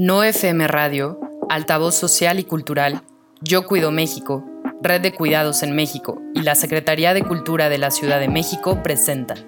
No 0.00 0.22
FM 0.22 0.68
Radio, 0.68 1.18
Altavoz 1.48 1.96
Social 1.96 2.38
y 2.38 2.44
Cultural, 2.44 3.02
Yo 3.40 3.66
Cuido 3.66 3.90
México, 3.90 4.44
Red 4.80 5.00
de 5.00 5.12
Cuidados 5.12 5.64
en 5.64 5.74
México 5.74 6.22
y 6.36 6.42
la 6.42 6.54
Secretaría 6.54 7.14
de 7.14 7.24
Cultura 7.24 7.68
de 7.68 7.78
la 7.78 7.90
Ciudad 7.90 8.20
de 8.20 8.28
México 8.28 8.80
presentan 8.80 9.38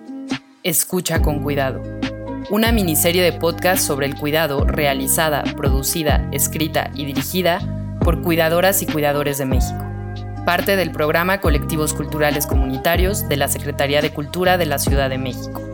Escucha 0.64 1.23
con 1.23 1.41
Cuidado, 1.41 1.80
una 2.50 2.73
miniserie 2.73 3.23
de 3.23 3.32
podcast 3.32 3.86
sobre 3.86 4.07
el 4.07 4.16
cuidado 4.16 4.64
realizada, 4.64 5.45
producida, 5.57 6.29
escrita 6.32 6.91
y 6.96 7.05
dirigida 7.05 7.61
por 8.01 8.21
cuidadoras 8.21 8.82
y 8.82 8.87
cuidadores 8.87 9.39
de 9.39 9.46
México. 9.46 9.85
Parte 10.45 10.75
del 10.75 10.91
programa 10.91 11.41
Colectivos 11.41 11.95
Culturales 11.95 12.48
Comunitarios 12.48 13.29
de 13.29 13.37
la 13.37 13.46
Secretaría 13.46 14.03
de 14.03 14.12
Cultura 14.12 14.59
de 14.59 14.67
la 14.67 14.80
Ciudad 14.80 15.11
de 15.11 15.19
México. 15.19 15.70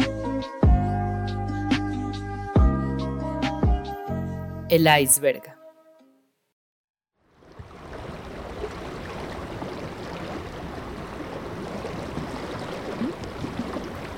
El 4.77 4.87
iceberg. 5.01 5.41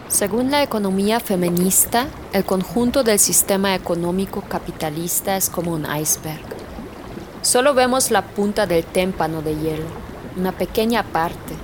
Según 0.08 0.50
la 0.50 0.64
economía 0.64 1.20
feminista, 1.20 2.08
el 2.32 2.44
conjunto 2.44 3.04
del 3.04 3.20
sistema 3.20 3.76
económico 3.76 4.40
capitalista 4.40 5.36
es 5.36 5.48
como 5.48 5.74
un 5.74 5.86
iceberg. 5.96 6.40
Solo 7.42 7.72
vemos 7.74 8.10
la 8.10 8.22
punta 8.22 8.66
del 8.66 8.84
témpano 8.84 9.42
de 9.42 9.54
hielo, 9.54 9.86
una 10.36 10.50
pequeña 10.50 11.04
parte, 11.04 11.54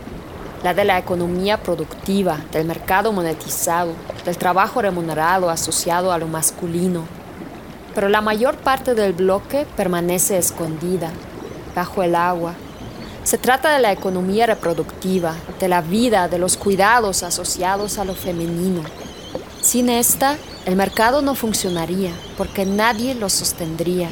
la 0.62 0.72
de 0.72 0.84
la 0.84 0.98
economía 1.00 1.60
productiva, 1.60 2.38
del 2.52 2.64
mercado 2.64 3.10
monetizado, 3.10 3.94
del 4.24 4.38
trabajo 4.38 4.80
remunerado 4.82 5.50
asociado 5.50 6.12
a 6.12 6.18
lo 6.18 6.28
masculino, 6.28 7.23
pero 7.94 8.08
la 8.08 8.20
mayor 8.20 8.56
parte 8.56 8.94
del 8.94 9.12
bloque 9.12 9.66
permanece 9.76 10.36
escondida, 10.36 11.10
bajo 11.74 12.02
el 12.02 12.14
agua. 12.14 12.54
Se 13.22 13.38
trata 13.38 13.72
de 13.72 13.80
la 13.80 13.92
economía 13.92 14.46
reproductiva, 14.46 15.34
de 15.60 15.68
la 15.68 15.80
vida, 15.80 16.28
de 16.28 16.38
los 16.38 16.56
cuidados 16.56 17.22
asociados 17.22 17.98
a 17.98 18.04
lo 18.04 18.14
femenino. 18.14 18.82
Sin 19.62 19.88
esta, 19.88 20.36
el 20.66 20.76
mercado 20.76 21.22
no 21.22 21.34
funcionaría 21.34 22.10
porque 22.36 22.66
nadie 22.66 23.14
lo 23.14 23.30
sostendría. 23.30 24.10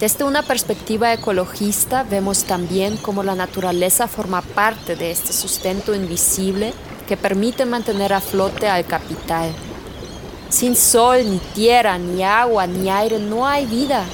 Desde 0.00 0.24
una 0.24 0.42
perspectiva 0.42 1.12
ecologista 1.12 2.02
vemos 2.02 2.42
también 2.42 2.96
cómo 2.96 3.22
la 3.22 3.36
naturaleza 3.36 4.08
forma 4.08 4.42
parte 4.42 4.96
de 4.96 5.12
este 5.12 5.32
sustento 5.32 5.94
invisible 5.94 6.74
que 7.06 7.16
permite 7.16 7.66
mantener 7.66 8.12
a 8.12 8.20
flote 8.20 8.68
al 8.68 8.84
capital 8.84 9.52
sin 10.52 10.76
sol, 10.76 11.18
ni 11.28 11.38
tierra, 11.38 11.98
ni 11.98 12.22
agua, 12.22 12.66
ni 12.66 12.90
aire, 12.90 13.18
no 13.18 13.46
hay 13.46 13.64
vida. 13.64 14.04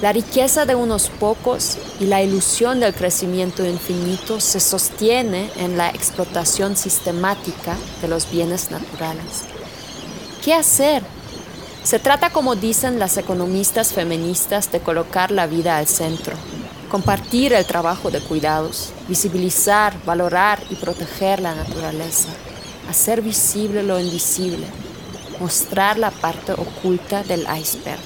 La 0.00 0.12
riqueza 0.12 0.66
de 0.66 0.74
unos 0.74 1.08
pocos 1.08 1.78
y 2.00 2.06
la 2.06 2.20
ilusión 2.20 2.80
del 2.80 2.92
crecimiento 2.92 3.64
infinito 3.64 4.40
se 4.40 4.58
sostiene 4.58 5.48
en 5.56 5.78
la 5.78 5.90
explotación 5.90 6.76
sistemática 6.76 7.76
de 8.00 8.08
los 8.08 8.28
bienes 8.28 8.72
naturales. 8.72 9.44
¿Qué 10.44 10.52
hacer? 10.52 11.04
Se 11.84 12.00
trata, 12.00 12.30
como 12.30 12.56
dicen 12.56 12.98
las 12.98 13.16
economistas 13.16 13.92
feministas, 13.92 14.72
de 14.72 14.80
colocar 14.80 15.30
la 15.30 15.46
vida 15.46 15.78
al 15.78 15.86
centro, 15.86 16.34
compartir 16.90 17.52
el 17.52 17.64
trabajo 17.66 18.10
de 18.10 18.20
cuidados, 18.20 18.92
visibilizar, 19.06 19.94
valorar 20.04 20.60
y 20.70 20.74
proteger 20.74 21.38
la 21.40 21.54
naturaleza, 21.54 22.30
hacer 22.88 23.22
visible 23.22 23.84
lo 23.84 24.00
invisible 24.00 24.81
mostrar 25.40 25.98
la 25.98 26.10
parte 26.10 26.52
oculta 26.52 27.22
del 27.24 27.46
iceberg. 27.58 28.00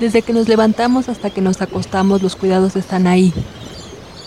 Desde 0.00 0.20
que 0.20 0.34
nos 0.34 0.46
levantamos 0.46 1.08
hasta 1.08 1.30
que 1.30 1.40
nos 1.40 1.62
acostamos, 1.62 2.22
los 2.22 2.36
cuidados 2.36 2.76
están 2.76 3.06
ahí. 3.06 3.32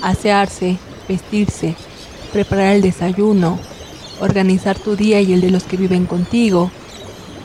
Asearse, 0.01 0.77
vestirse, 1.07 1.75
preparar 2.33 2.75
el 2.75 2.81
desayuno, 2.81 3.59
organizar 4.19 4.79
tu 4.79 4.95
día 4.95 5.21
y 5.21 5.33
el 5.33 5.41
de 5.41 5.51
los 5.51 5.63
que 5.63 5.77
viven 5.77 6.05
contigo, 6.05 6.71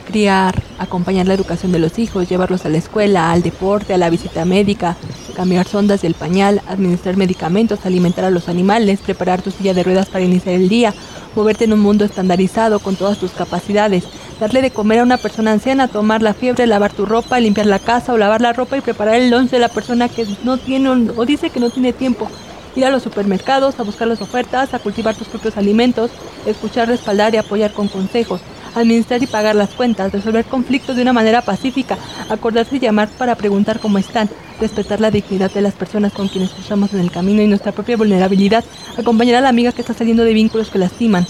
criar, 0.05 0.61
acompañar 0.79 1.27
la 1.27 1.33
educación 1.33 1.71
de 1.73 1.79
los 1.79 1.99
hijos, 1.99 2.29
llevarlos 2.29 2.65
a 2.65 2.69
la 2.69 2.77
escuela, 2.77 3.31
al 3.31 3.41
deporte, 3.41 3.93
a 3.93 3.97
la 3.97 4.09
visita 4.09 4.45
médica, 4.45 4.95
cambiar 5.35 5.67
sondas 5.67 6.01
del 6.01 6.13
pañal, 6.13 6.61
administrar 6.67 7.17
medicamentos, 7.17 7.85
alimentar 7.85 8.23
a 8.23 8.29
los 8.29 8.47
animales, 8.47 9.01
preparar 9.01 9.41
tu 9.41 9.51
silla 9.51 9.73
de 9.73 9.83
ruedas 9.83 10.07
para 10.07 10.23
iniciar 10.23 10.55
el 10.55 10.69
día, 10.69 10.93
moverte 11.35 11.65
en 11.65 11.73
un 11.73 11.81
mundo 11.81 12.05
estandarizado 12.05 12.79
con 12.79 12.95
todas 12.95 13.17
tus 13.17 13.31
capacidades, 13.31 14.05
darle 14.39 14.61
de 14.61 14.71
comer 14.71 14.99
a 14.99 15.03
una 15.03 15.17
persona 15.17 15.51
anciana, 15.51 15.89
tomar 15.89 16.21
la 16.21 16.33
fiebre, 16.33 16.67
lavar 16.67 16.93
tu 16.93 17.05
ropa, 17.05 17.39
limpiar 17.39 17.65
la 17.65 17.79
casa 17.79 18.13
o 18.13 18.17
lavar 18.17 18.41
la 18.41 18.53
ropa 18.53 18.77
y 18.77 18.81
preparar 18.81 19.15
el 19.15 19.29
lunch 19.29 19.49
de 19.49 19.59
la 19.59 19.69
persona 19.69 20.07
que 20.07 20.25
no 20.43 20.57
tiene 20.57 20.89
o 20.89 21.25
dice 21.25 21.49
que 21.49 21.59
no 21.59 21.69
tiene 21.69 21.91
tiempo. 21.91 22.29
Ir 22.75 22.85
a 22.85 22.89
los 22.89 23.03
supermercados, 23.03 23.79
a 23.79 23.83
buscar 23.83 24.07
las 24.07 24.21
ofertas, 24.21 24.73
a 24.73 24.79
cultivar 24.79 25.15
tus 25.15 25.27
propios 25.27 25.57
alimentos, 25.57 26.11
escuchar, 26.45 26.89
respaldar 26.89 27.33
y 27.33 27.37
apoyar 27.37 27.71
con 27.71 27.87
consejos 27.87 28.41
administrar 28.75 29.23
y 29.23 29.27
pagar 29.27 29.55
las 29.55 29.69
cuentas, 29.69 30.11
resolver 30.11 30.45
conflictos 30.45 30.95
de 30.95 31.01
una 31.01 31.13
manera 31.13 31.41
pacífica, 31.41 31.97
acordarse 32.29 32.75
y 32.75 32.79
llamar 32.79 33.09
para 33.09 33.35
preguntar 33.35 33.79
cómo 33.79 33.97
están, 33.97 34.29
respetar 34.59 34.99
la 34.99 35.11
dignidad 35.11 35.51
de 35.51 35.61
las 35.61 35.73
personas 35.73 36.13
con 36.13 36.27
quienes 36.27 36.51
cruzamos 36.51 36.93
en 36.93 36.99
el 36.99 37.11
camino 37.11 37.41
y 37.41 37.47
nuestra 37.47 37.71
propia 37.71 37.97
vulnerabilidad, 37.97 38.63
acompañar 38.97 39.35
a 39.35 39.41
la 39.41 39.49
amiga 39.49 39.71
que 39.71 39.81
está 39.81 39.93
saliendo 39.93 40.23
de 40.23 40.33
vínculos 40.33 40.69
que 40.69 40.79
lastiman. 40.79 41.25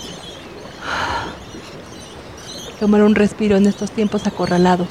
Tomar 2.80 3.04
un 3.04 3.16
respiro 3.16 3.56
en 3.56 3.68
estos 3.68 3.92
tiempos 3.92 4.28
acorralados, 4.28 4.88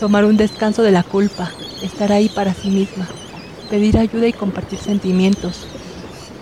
tomar 0.00 0.24
un 0.24 0.36
descanso 0.36 0.82
de 0.82 0.90
la 0.90 1.02
culpa, 1.02 1.50
estar 1.82 2.12
ahí 2.12 2.28
para 2.28 2.54
sí 2.54 2.68
misma, 2.68 3.06
pedir 3.70 3.98
ayuda 3.98 4.26
y 4.26 4.32
compartir 4.32 4.78
sentimientos. 4.78 5.66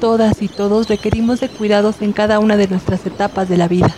Todas 0.01 0.41
y 0.41 0.49
todos 0.49 0.89
requerimos 0.89 1.41
de 1.41 1.51
cuidados 1.51 2.01
en 2.01 2.13
cada 2.13 2.39
una 2.39 2.57
de 2.57 2.69
nuestras 2.69 3.05
etapas 3.05 3.51
de 3.51 3.59
la 3.59 3.69
vida. 3.69 3.95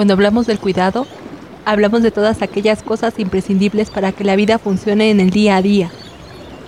Cuando 0.00 0.14
hablamos 0.14 0.46
del 0.46 0.58
cuidado, 0.58 1.06
hablamos 1.66 2.02
de 2.02 2.10
todas 2.10 2.40
aquellas 2.40 2.82
cosas 2.82 3.18
imprescindibles 3.18 3.90
para 3.90 4.12
que 4.12 4.24
la 4.24 4.34
vida 4.34 4.58
funcione 4.58 5.10
en 5.10 5.20
el 5.20 5.28
día 5.28 5.56
a 5.56 5.60
día. 5.60 5.90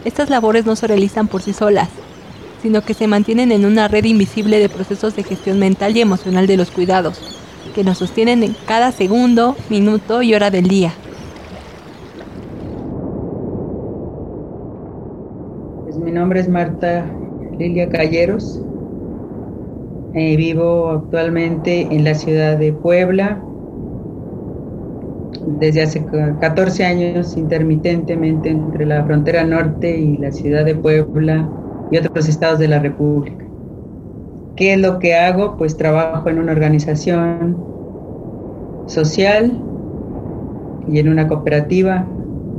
Estas 0.05 0.29
labores 0.29 0.67
no 0.67 0.77
se 0.77 0.87
realizan 0.87 1.29
por 1.29 1.41
sí 1.41 1.55
solas, 1.55 1.89
sino 2.61 2.83
que 2.83 2.93
se 2.93 3.07
mantienen 3.07 3.51
en 3.51 3.65
una 3.65 3.89
red 3.89 4.05
invisible 4.05 4.59
de 4.59 4.69
procesos 4.69 5.17
de 5.17 5.23
gestión 5.23 5.59
mental 5.59 5.97
y 5.97 6.03
emocional 6.03 6.47
de 6.47 6.59
los 6.59 6.71
cuidados, 6.71 7.23
que 7.75 7.85
nos 7.85 7.97
sostienen 7.97 8.43
en 8.43 8.55
cada 8.67 8.93
segundo, 8.93 9.57
minuto 9.71 10.21
y 10.21 10.35
hora 10.35 10.51
del 10.51 10.69
día. 10.69 10.93
Pues 15.85 15.97
mi 15.97 16.13
nombre 16.13 16.39
es 16.39 16.51
Marta 16.51 17.07
Lilia 17.59 17.89
Calleros, 17.89 18.61
eh, 20.15 20.37
vivo 20.37 20.91
actualmente 20.91 21.89
en 21.91 22.05
la 22.05 22.15
ciudad 22.15 22.59
de 22.59 22.73
Puebla. 22.73 23.43
Desde 25.59 25.83
hace 25.83 26.05
14 26.41 26.85
años 26.85 27.37
intermitentemente 27.37 28.51
entre 28.51 28.87
la 28.87 29.05
frontera 29.05 29.45
norte 29.45 29.99
y 29.99 30.19
la 30.19 30.31
ciudad 30.31 30.65
de 30.65 30.75
Puebla 30.75 31.49
y 31.91 31.97
otros 31.97 32.29
estados 32.29 32.59
de 32.59 32.69
la 32.69 32.79
República. 32.79 33.45
¿Qué 34.57 34.75
es 34.75 34.81
lo 34.81 34.99
que 34.99 35.15
hago? 35.15 35.57
Pues 35.57 35.77
trabajo 35.77 36.29
en 36.29 36.39
una 36.39 36.53
organización 36.53 37.57
social 38.87 39.59
y 40.87 40.99
en 40.99 41.09
una 41.09 41.27
cooperativa 41.27 42.07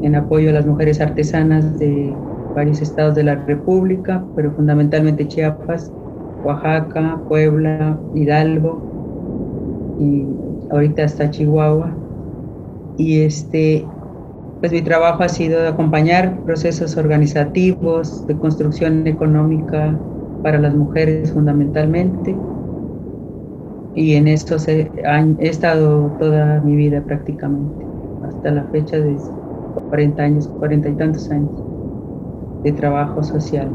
en 0.01 0.15
apoyo 0.15 0.49
a 0.49 0.53
las 0.53 0.65
mujeres 0.65 0.99
artesanas 0.99 1.77
de 1.79 2.13
varios 2.55 2.81
estados 2.81 3.15
de 3.15 3.23
la 3.23 3.35
República, 3.35 4.23
pero 4.35 4.51
fundamentalmente 4.51 5.27
Chiapas 5.27 5.91
Oaxaca, 6.43 7.19
Puebla, 7.27 7.97
Hidalgo 8.15 8.81
y 9.99 10.25
ahorita 10.71 11.05
hasta 11.05 11.29
Chihuahua. 11.29 11.91
Y 12.97 13.21
este, 13.21 13.85
pues 14.59 14.71
mi 14.71 14.81
trabajo 14.81 15.23
ha 15.23 15.29
sido 15.29 15.67
acompañar 15.67 16.39
procesos 16.45 16.95
organizativos 16.97 18.25
de 18.27 18.35
construcción 18.35 19.07
económica 19.07 19.97
para 20.43 20.59
las 20.59 20.75
mujeres 20.75 21.31
fundamentalmente. 21.31 22.35
Y 23.95 24.15
en 24.15 24.27
esto 24.27 24.57
he, 24.67 24.89
he 25.39 25.47
estado 25.47 26.11
toda 26.19 26.61
mi 26.61 26.75
vida 26.75 27.01
prácticamente, 27.01 27.85
hasta 28.27 28.51
la 28.51 28.63
fecha 28.65 28.97
de 28.99 29.15
40 29.89 30.23
años, 30.23 30.47
40 30.47 30.89
y 30.89 30.93
tantos 30.93 31.29
años 31.29 31.51
de 32.63 32.71
trabajo 32.71 33.21
social. 33.23 33.67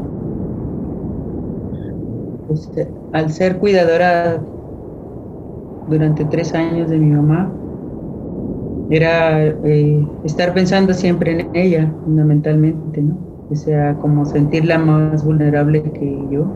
Este, 2.49 2.95
al 3.11 3.31
ser 3.31 3.59
cuidadora 3.59 4.45
durante 5.85 6.23
tres 6.23 6.53
años 6.53 6.89
de 6.89 6.99
mi 6.99 7.09
mamá, 7.11 7.59
era 8.89 9.45
eh, 9.63 10.11
estar 10.23 10.53
pensando 10.53 10.93
siempre 10.93 11.31
en 11.31 11.49
ella, 11.53 11.97
fundamentalmente, 12.03 13.01
¿no? 13.01 13.25
O 13.49 13.55
sea, 13.55 13.97
como 13.97 14.25
sentirla 14.25 14.77
más 14.79 15.23
vulnerable 15.23 15.91
que 15.93 16.27
yo. 16.29 16.53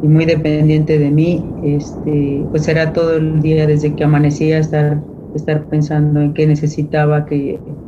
y 0.00 0.08
muy 0.08 0.26
dependiente 0.26 0.98
de 0.98 1.10
mí, 1.10 1.54
este, 1.56 2.48
pues 2.50 2.68
era 2.68 2.92
todo 2.92 3.16
el 3.16 3.40
día 3.40 3.66
desde 3.66 3.94
que 3.96 4.04
amanecía 4.04 4.58
estar, 4.58 5.04
estar 5.32 5.68
pensando 5.68 6.20
en 6.20 6.34
qué 6.34 6.46
necesitaba, 6.46 7.26
que 7.26 7.78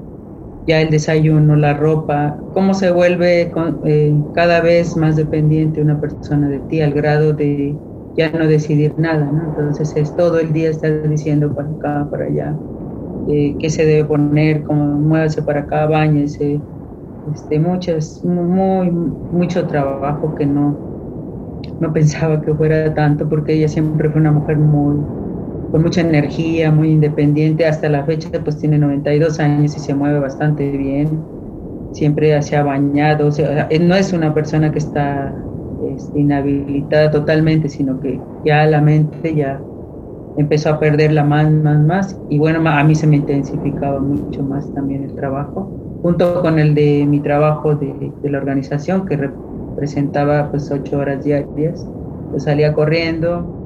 ya 0.71 0.81
el 0.81 0.91
desayuno, 0.91 1.57
la 1.57 1.75
ropa, 1.75 2.39
cómo 2.53 2.75
se 2.75 2.93
vuelve 2.93 3.51
eh, 3.85 4.15
cada 4.35 4.61
vez 4.61 4.97
más 4.97 5.17
dependiente 5.17 5.83
una 5.83 6.01
persona 6.01 6.49
de 6.49 6.61
ti 6.61 6.81
al 6.81 6.93
grado 6.93 7.33
de 7.33 7.77
ya 8.17 8.31
no 8.31 8.47
decidir 8.47 8.95
nada, 8.97 9.33
¿no? 9.33 9.49
Entonces 9.49 9.97
es 9.97 10.15
todo 10.15 10.39
el 10.39 10.53
día 10.53 10.71
estar 10.71 11.09
diciendo 11.09 11.53
para 11.53 11.69
acá, 11.71 12.09
para 12.11 12.27
allá, 12.27 12.57
eh, 13.29 13.57
qué 13.59 13.69
se 13.69 13.85
debe 13.85 14.05
poner, 14.05 14.63
cómo 14.63 14.85
muévase 14.85 15.43
para 15.43 15.63
acá, 15.63 15.87
bañese, 15.87 16.61
este, 17.35 17.59
muchas, 17.59 18.25
muy, 18.25 18.91
mucho 18.93 19.67
trabajo 19.67 20.35
que 20.37 20.47
no, 20.47 20.77
no 21.81 21.93
pensaba 21.93 22.41
que 22.43 22.55
fuera 22.55 22.95
tanto, 22.95 23.29
porque 23.29 23.55
ella 23.55 23.69
siempre 23.69 24.09
fue 24.11 24.21
una 24.21 24.33
mujer 24.33 24.57
muy, 24.59 25.05
con 25.71 25.83
mucha 25.83 26.01
energía, 26.01 26.71
muy 26.71 26.91
independiente, 26.91 27.67
hasta 27.67 27.89
la 27.89 28.05
fecha 28.05 28.29
pues 28.43 28.59
tiene 28.59 28.79
92 28.79 29.39
años 29.41 29.77
y 29.77 29.81
se 29.81 29.95
mueve 29.95 30.19
bastante 30.19 30.71
bien, 30.71 31.23
siempre 31.93 32.41
se 32.43 32.57
ha 32.57 32.63
bañado, 32.63 33.29
o 33.29 33.33
sea, 33.33 33.69
no 33.81 33.95
es 33.95 34.13
una 34.13 34.35
persona 34.35 34.73
que 34.73 34.79
está 34.79 35.35
este, 35.95 36.21
inhabilitada 36.21 37.11
totalmente, 37.11 37.69
sino 37.69 38.01
que 38.01 38.21
ya 38.45 38.67
la 38.67 38.81
mente 38.81 39.35
ya 39.35 39.61
empezó 40.37 40.71
a 40.71 40.81
perderla 40.81 41.25
más, 41.25 41.51
más, 41.53 41.79
más, 41.81 42.21
y 42.29 42.39
bueno, 42.39 42.69
a 42.69 42.83
mí 42.85 42.95
se 42.95 43.07
me 43.07 43.17
intensificaba 43.17 44.01
mucho 44.01 44.43
más 44.43 44.73
también 44.75 45.05
el 45.05 45.15
trabajo, 45.15 45.71
junto 46.03 46.41
con 46.43 46.59
el 46.59 46.75
de 46.75 47.07
mi 47.07 47.21
trabajo 47.21 47.77
de, 47.77 48.13
de 48.23 48.31
la 48.31 48.39
organización, 48.39 49.07
que 49.07 49.17
representaba 49.77 50.51
pues 50.51 50.71
ocho 50.71 50.99
horas 50.99 51.25
diarias, 51.25 51.87
yo 52.33 52.41
salía 52.41 52.73
corriendo, 52.73 53.60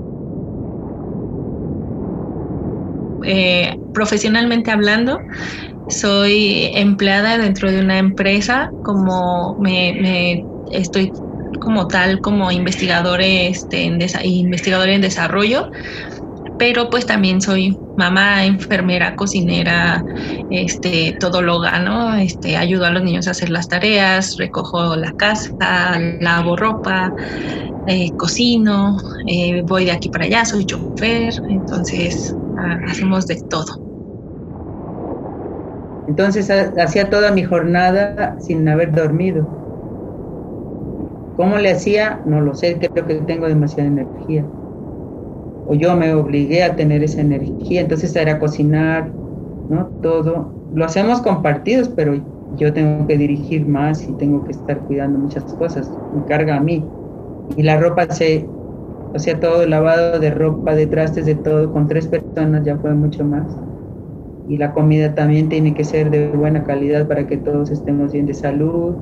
Eh, 3.24 3.76
profesionalmente 3.92 4.70
hablando, 4.70 5.20
soy 5.88 6.70
empleada 6.74 7.38
dentro 7.38 7.70
de 7.70 7.80
una 7.80 7.98
empresa, 7.98 8.70
como 8.82 9.56
me, 9.58 10.44
estoy 10.70 11.12
como 11.60 11.88
tal 11.88 12.20
como 12.20 12.50
investigador, 12.50 13.20
este, 13.22 13.84
en 13.84 13.98
investigador 14.24 14.88
en 14.88 15.00
desarrollo, 15.00 15.68
pero 16.58 16.90
pues 16.90 17.06
también 17.06 17.40
soy 17.40 17.76
mamá, 17.96 18.44
enfermera, 18.44 19.14
cocinera, 19.16 20.04
este, 20.50 21.16
todóloga, 21.18 21.78
¿no? 21.78 22.16
Este, 22.16 22.56
ayudo 22.56 22.86
a 22.86 22.90
los 22.90 23.02
niños 23.02 23.28
a 23.28 23.32
hacer 23.32 23.50
las 23.50 23.68
tareas, 23.68 24.36
recojo 24.36 24.96
la 24.96 25.12
casa, 25.12 25.98
lavo 26.20 26.56
ropa, 26.56 27.12
eh, 27.86 28.10
cocino, 28.16 28.96
eh, 29.26 29.62
voy 29.64 29.84
de 29.84 29.92
aquí 29.92 30.08
para 30.08 30.24
allá, 30.24 30.44
soy 30.44 30.64
chofer, 30.64 31.34
entonces 31.48 32.34
hacemos 32.86 33.26
de 33.26 33.36
todo. 33.48 33.66
Entonces 36.06 36.50
hacía 36.50 37.10
toda 37.10 37.30
mi 37.32 37.44
jornada 37.44 38.38
sin 38.40 38.68
haber 38.68 38.92
dormido. 38.92 39.48
¿Cómo 41.36 41.58
le 41.58 41.70
hacía? 41.70 42.22
No 42.24 42.40
lo 42.40 42.54
sé, 42.54 42.78
creo 42.78 43.06
que 43.06 43.22
tengo 43.22 43.48
demasiada 43.48 43.88
energía. 43.88 44.48
O 45.66 45.74
yo 45.74 45.96
me 45.96 46.12
obligué 46.14 46.62
a 46.62 46.76
tener 46.76 47.02
esa 47.02 47.20
energía, 47.22 47.80
entonces 47.80 48.14
era 48.16 48.38
cocinar, 48.38 49.14
¿no? 49.68 49.90
Todo. 50.00 50.58
Lo 50.70 50.84
hacemos 50.84 51.22
compartidos, 51.22 51.88
pero 51.88 52.22
yo 52.50 52.72
tengo 52.72 53.06
que 53.06 53.16
dirigir 53.18 53.66
más 53.66 54.08
y 54.08 54.14
tengo 54.16 54.44
que 54.44 54.52
estar 54.52 54.84
cuidando 54.84 55.18
muchas 55.18 55.54
cosas. 55.54 55.98
Me 56.10 56.24
carga 56.24 56.56
a 56.56 56.60
mí. 56.60 56.92
Y 57.56 57.62
la 57.62 57.78
ropa 57.78 58.06
se 58.14 58.50
o 59.14 59.18
sea, 59.20 59.38
todo 59.40 59.66
lavado 59.66 60.18
de 60.18 60.30
ropa, 60.30 60.74
de 60.74 60.88
trastes, 60.88 61.26
de 61.26 61.36
todo, 61.36 61.72
con 61.72 61.86
tres 61.88 62.08
personas 62.08 62.64
ya 62.64 62.78
fue 62.78 62.94
mucho 62.94 63.24
más. 63.24 63.60
Y 64.48 64.58
la 64.58 64.72
comida 64.74 65.14
también 65.14 65.48
tiene 65.48 65.74
que 65.74 65.84
ser 65.84 66.10
de 66.10 66.30
buena 66.30 66.64
calidad 66.64 67.08
para 67.08 67.26
que 67.26 67.38
todos 67.38 67.70
estemos 67.70 68.12
bien 68.12 68.26
de 68.26 68.34
salud. 68.34 68.96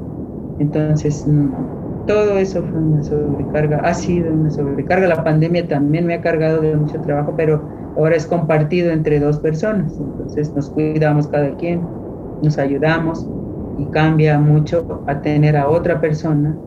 Entonces, 0.59 1.27
mm, 1.27 2.05
todo 2.07 2.39
eso 2.39 2.63
fue 2.65 2.81
una 2.81 3.03
sobrecarga, 3.03 3.79
ha 3.79 3.95
sido 3.95 4.33
una 4.35 4.51
sobrecarga. 4.51 5.09
La 5.09 5.25
pandemia 5.25 5.67
también 5.67 6.07
me 6.07 6.15
ha 6.15 6.21
cargado 6.21 6.61
de 6.61 6.77
mucho 6.77 7.01
trabajo, 7.01 7.35
pero 7.37 7.67
ahora 7.97 8.17
es 8.17 8.27
compartido 8.27 8.93
entre 8.93 9.19
dos 9.19 9.41
personas. 9.41 9.99
Entonces 9.99 10.55
nos 10.55 10.71
cuidamos 10.71 11.29
cada 11.29 11.57
quien, 11.57 11.95
nos 12.43 12.59
ayudamos 12.59 13.31
y 13.77 13.91
cambia 13.91 14.39
mucho 14.39 15.05
a 15.07 15.23
tener 15.23 15.57
a 15.57 15.69
otra 15.71 16.01
persona 16.01 16.61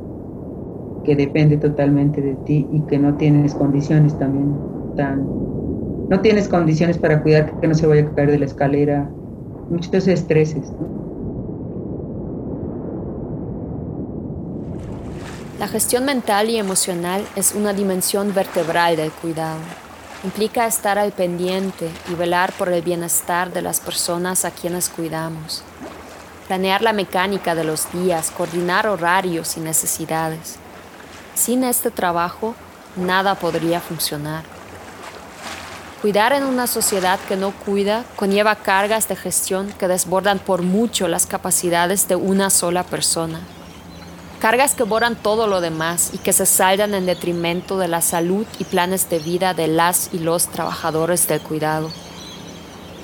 que 1.06 1.16
depende 1.16 1.58
totalmente 1.58 2.22
de 2.22 2.36
ti 2.46 2.68
y 2.72 2.82
que 2.82 2.98
no 2.98 3.16
tienes 3.16 3.56
condiciones 3.56 4.18
también 4.18 4.56
tan... 4.96 5.26
No 6.10 6.20
tienes 6.22 6.48
condiciones 6.48 6.98
para 6.98 7.24
cuidar 7.24 7.60
que 7.60 7.68
no 7.68 7.74
se 7.74 7.88
vaya 7.88 8.04
a 8.04 8.16
caer 8.16 8.32
de 8.32 8.40
la 8.40 8.46
escalera, 8.46 9.10
muchos 9.70 10.08
estreses. 10.08 10.72
La 15.60 15.68
gestión 15.68 16.06
mental 16.06 16.50
y 16.50 16.58
emocional 16.58 17.24
es 17.36 17.56
una 17.56 17.74
dimensión 17.74 18.34
vertebral 18.36 18.98
del 18.98 19.12
cuidado. 19.12 19.60
Implica 20.24 20.68
estar 20.68 21.00
al 21.00 21.12
pendiente 21.12 21.90
y 22.12 22.16
velar 22.16 22.52
por 22.54 22.70
el 22.70 22.82
bienestar 22.82 23.54
de 23.54 23.62
las 23.62 23.80
personas 23.80 24.44
a 24.44 24.52
quienes 24.52 24.90
cuidamos. 24.90 25.64
Planear 26.48 26.82
la 26.82 26.94
mecánica 26.94 27.56
de 27.56 27.64
los 27.64 27.92
días, 27.92 28.32
coordinar 28.32 28.86
horarios 28.88 29.58
y 29.58 29.62
necesidades. 29.62 30.60
Sin 31.36 31.66
este 31.66 31.92
trabajo, 31.92 32.56
nada 32.96 33.36
podría 33.36 33.82
funcionar. 33.82 34.44
Cuidar 36.02 36.32
en 36.34 36.44
una 36.44 36.66
sociedad 36.66 37.20
que 37.28 37.36
no 37.36 37.52
cuida 37.52 38.06
conlleva 38.16 38.56
cargas 38.56 39.10
de 39.10 39.16
gestión 39.18 39.74
que 39.78 39.88
desbordan 39.88 40.40
por 40.40 40.62
mucho 40.62 41.08
las 41.08 41.26
capacidades 41.26 42.08
de 42.08 42.16
una 42.16 42.50
sola 42.50 42.84
persona. 42.84 43.42
Cargas 44.40 44.76
que 44.76 44.84
borran 44.84 45.16
todo 45.16 45.48
lo 45.48 45.60
demás 45.60 46.12
y 46.14 46.20
que 46.20 46.32
se 46.32 46.46
saldan 46.46 46.94
en 46.94 47.06
detrimento 47.06 47.78
de 47.78 47.90
la 47.90 48.02
salud 48.02 48.46
y 48.60 48.64
planes 48.64 49.10
de 49.10 49.20
vida 49.20 49.54
de 49.54 49.68
las 49.68 50.14
y 50.14 50.20
los 50.20 50.48
trabajadores 50.48 51.28
del 51.28 51.42
cuidado. 51.42 51.90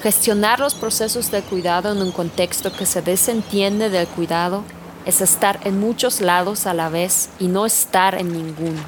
Gestionar 0.03 0.59
los 0.59 0.73
procesos 0.73 1.31
de 1.31 1.41
cuidado 1.41 1.91
en 1.91 2.01
un 2.01 2.11
contexto 2.11 2.71
que 2.71 2.85
se 2.85 3.01
desentiende 3.01 3.89
del 3.89 4.07
cuidado 4.07 4.63
es 5.05 5.21
estar 5.21 5.59
en 5.63 5.79
muchos 5.79 6.21
lados 6.21 6.67
a 6.67 6.73
la 6.73 6.89
vez 6.89 7.29
y 7.39 7.47
no 7.47 7.65
estar 7.65 8.15
en 8.15 8.31
ninguno. 8.33 8.81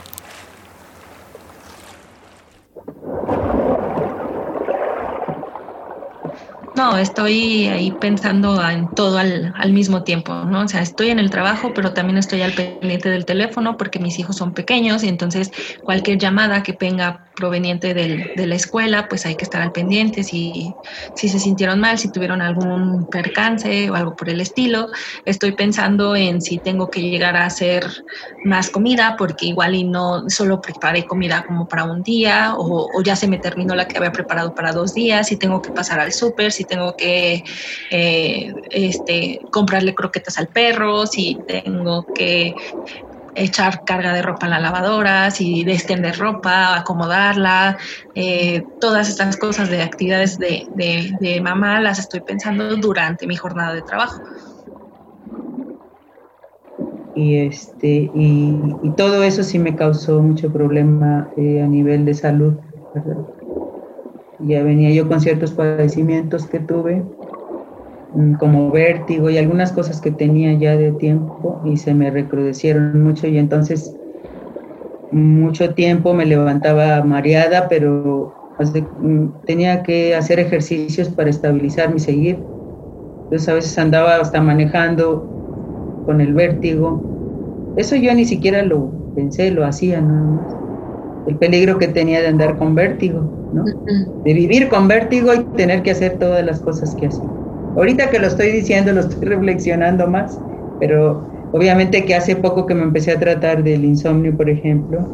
No, 6.75 6.98
estoy 6.98 7.67
ahí 7.67 7.91
pensando 7.91 8.60
en 8.67 8.89
todo 8.89 9.20
al, 9.20 9.53
al, 9.55 9.72
mismo 9.72 10.03
tiempo, 10.03 10.34
¿no? 10.34 10.62
O 10.62 10.67
sea, 10.67 10.82
estoy 10.82 11.12
en 11.12 11.20
el 11.20 11.29
trabajo, 11.29 11.72
pero 11.74 11.93
también 11.93 12.17
estoy 12.17 12.41
al 12.41 12.53
pendiente 12.53 13.10
del 13.10 13.25
teléfono 13.25 13.77
porque 13.77 14.00
mis 14.00 14.17
hijos 14.17 14.38
son 14.38 14.53
pequeños 14.53 15.03
y 15.03 15.08
entonces 15.08 15.51
cualquier 15.84 16.17
llamada 16.17 16.63
que 16.63 16.75
venga 16.79 17.23
proveniente 17.36 17.94
del, 17.94 18.32
de 18.36 18.48
la 18.48 18.56
escuela, 18.56 19.08
pues 19.10 19.25
hay 19.25 19.36
que 19.36 19.44
estar 19.44 19.62
al 19.62 19.72
pendiente 19.72 20.24
si, 20.24 20.74
si 21.16 21.30
se 21.30 21.40
sintieron 21.40 21.80
mal, 21.80 21.98
si 21.98 22.12
tuvieron 22.12 22.42
algún 22.42 23.06
percance 23.08 23.90
o 23.90 23.96
algo 23.96 24.16
por 24.16 24.30
el 24.30 24.42
estilo. 24.42 24.90
Estoy 25.25 25.54
pensando 25.54 26.16
en 26.16 26.42
si 26.42 26.60
tengo 26.60 26.90
que 26.90 27.02
llegar 27.02 27.36
a 27.36 27.46
hacer 27.46 27.86
más 28.46 28.70
comida 28.70 29.16
porque 29.18 29.48
igual 29.48 29.75
y 29.75 29.84
no 29.84 30.30
solo 30.30 30.62
preparé 30.62 31.06
comida 31.06 31.44
como 31.46 31.68
para 31.68 31.86
un 31.86 32.04
día 32.04 32.54
o, 32.58 33.02
ya 33.04 33.16
se 33.16 33.28
me 33.28 33.38
terminó 33.38 33.75
la 33.75 33.88
que 33.88 33.98
había 33.98 34.12
preparado 34.12 34.54
para 34.54 34.72
dos 34.72 34.94
días, 34.94 35.28
si 35.28 35.38
tengo 35.38 35.62
que 35.62 35.72
pasar 35.72 36.00
al 36.00 36.13
súper, 36.13 36.52
si 36.52 36.66
tengo 36.66 36.96
que 36.96 37.44
eh, 37.90 38.54
este, 38.70 39.40
comprarle 39.52 39.96
croquetas 39.96 40.38
al 40.38 40.48
perro, 40.48 41.06
si 41.08 41.38
tengo 41.48 42.06
que 42.13 42.56
echar 43.36 43.84
carga 43.86 44.13
de 44.13 44.22
ropa 44.22 44.46
en 44.46 44.52
la 44.52 44.60
lavadora, 44.60 45.32
si 45.32 45.62
extender 45.62 46.18
ropa, 46.18 46.78
acomodarla, 46.78 47.78
eh, 48.16 48.63
todas 48.80 49.10
estas 49.10 49.38
cosas 49.38 49.70
de 49.70 49.82
actividades 49.82 50.38
de, 50.38 50.68
de, 50.75 51.42
mamá 51.42 51.80
las 51.80 52.00
estoy 52.00 52.22
pensando 52.22 52.75
durante 52.78 53.28
mi 53.28 53.36
jornada 53.36 53.74
de 53.74 53.82
trabajo. 53.82 54.22
Y, 57.16 57.38
este, 57.38 58.10
y, 58.13 58.92
todo 58.98 59.24
eso 59.24 59.44
sí 59.44 59.60
me 59.60 59.75
causó 59.75 60.22
mucho 60.22 60.52
problema 60.52 61.30
eh, 61.38 61.62
a 61.62 61.68
nivel 61.68 62.06
de 62.06 62.13
salud. 62.13 62.56
Ya 64.40 64.63
venía 64.63 64.92
yo 64.92 65.08
con 65.08 65.22
ciertos 65.22 65.52
padecimientos 65.52 66.48
que 66.48 66.60
tuve, 66.60 67.04
como 68.38 68.72
vértigo 68.72 69.29
y 69.29 69.38
algunas 69.38 69.72
cosas 69.74 70.01
que 70.01 70.12
tenía 70.12 70.53
ya 70.53 70.77
de 70.77 70.91
tiempo 70.93 71.62
y 71.63 71.77
se 71.77 71.93
me 71.96 72.12
recrudecieron 72.12 73.01
mucho 73.03 73.27
y 73.27 73.38
entonces 73.38 73.98
mucho 75.12 75.74
tiempo 75.75 76.13
me 76.13 76.25
levantaba 76.25 77.03
mareada, 77.03 77.67
pero 77.70 78.38
mm, 78.98 79.41
tenía 79.46 79.84
que 79.84 80.15
hacer 80.15 80.39
ejercicios 80.39 81.10
para 81.10 81.29
estabilizarme 81.29 81.98
y 81.98 82.00
seguir. 82.00 82.48
Entonces 83.29 83.50
a 83.50 83.53
veces 83.55 83.77
andaba 83.79 84.17
hasta 84.17 84.41
manejando 84.41 85.32
con 86.05 86.22
el 86.22 86.34
vértigo. 86.34 87.10
Eso 87.75 87.96
yo 87.98 88.13
ni 88.15 88.25
siquiera 88.25 88.63
lo 88.63 88.98
pensé, 89.15 89.51
lo 89.51 89.65
hacía 89.65 90.01
nada 90.01 90.27
más. 90.27 90.58
el 91.25 91.38
peligro 91.39 91.79
que 91.79 91.89
tenía 91.89 92.22
de 92.22 92.27
andar 92.29 92.58
con 92.58 92.75
vértigo, 92.75 93.34
¿no? 93.51 93.75
De 94.24 94.34
vivir 94.34 94.70
con 94.70 94.88
vértigo 94.89 95.34
y 95.36 95.46
tener 95.55 95.84
que 95.84 95.91
hacer 95.91 96.20
todas 96.20 96.46
las 96.46 96.62
cosas 96.62 96.96
que 96.96 97.08
hacía. 97.08 97.32
Ahorita 97.75 98.10
que 98.10 98.20
lo 98.20 98.27
estoy 98.27 98.51
diciendo, 98.51 98.94
lo 98.94 99.01
estoy 99.01 99.27
reflexionando 99.30 100.08
más, 100.08 100.44
pero 100.77 101.30
obviamente 101.51 102.06
que 102.06 102.15
hace 102.15 102.36
poco 102.36 102.65
que 102.65 102.75
me 102.75 102.84
empecé 102.84 103.12
a 103.12 103.20
tratar 103.20 103.63
del 103.63 103.86
insomnio, 103.86 104.36
por 104.38 104.50
ejemplo, 104.50 105.12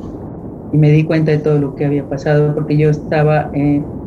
y 0.72 0.78
me 0.78 0.92
di 0.92 1.06
cuenta 1.06 1.32
de 1.32 1.40
todo 1.40 1.60
lo 1.60 1.76
que 1.76 1.86
había 1.86 2.08
pasado, 2.08 2.54
porque 2.56 2.78
yo 2.78 2.90
estaba, 2.90 3.52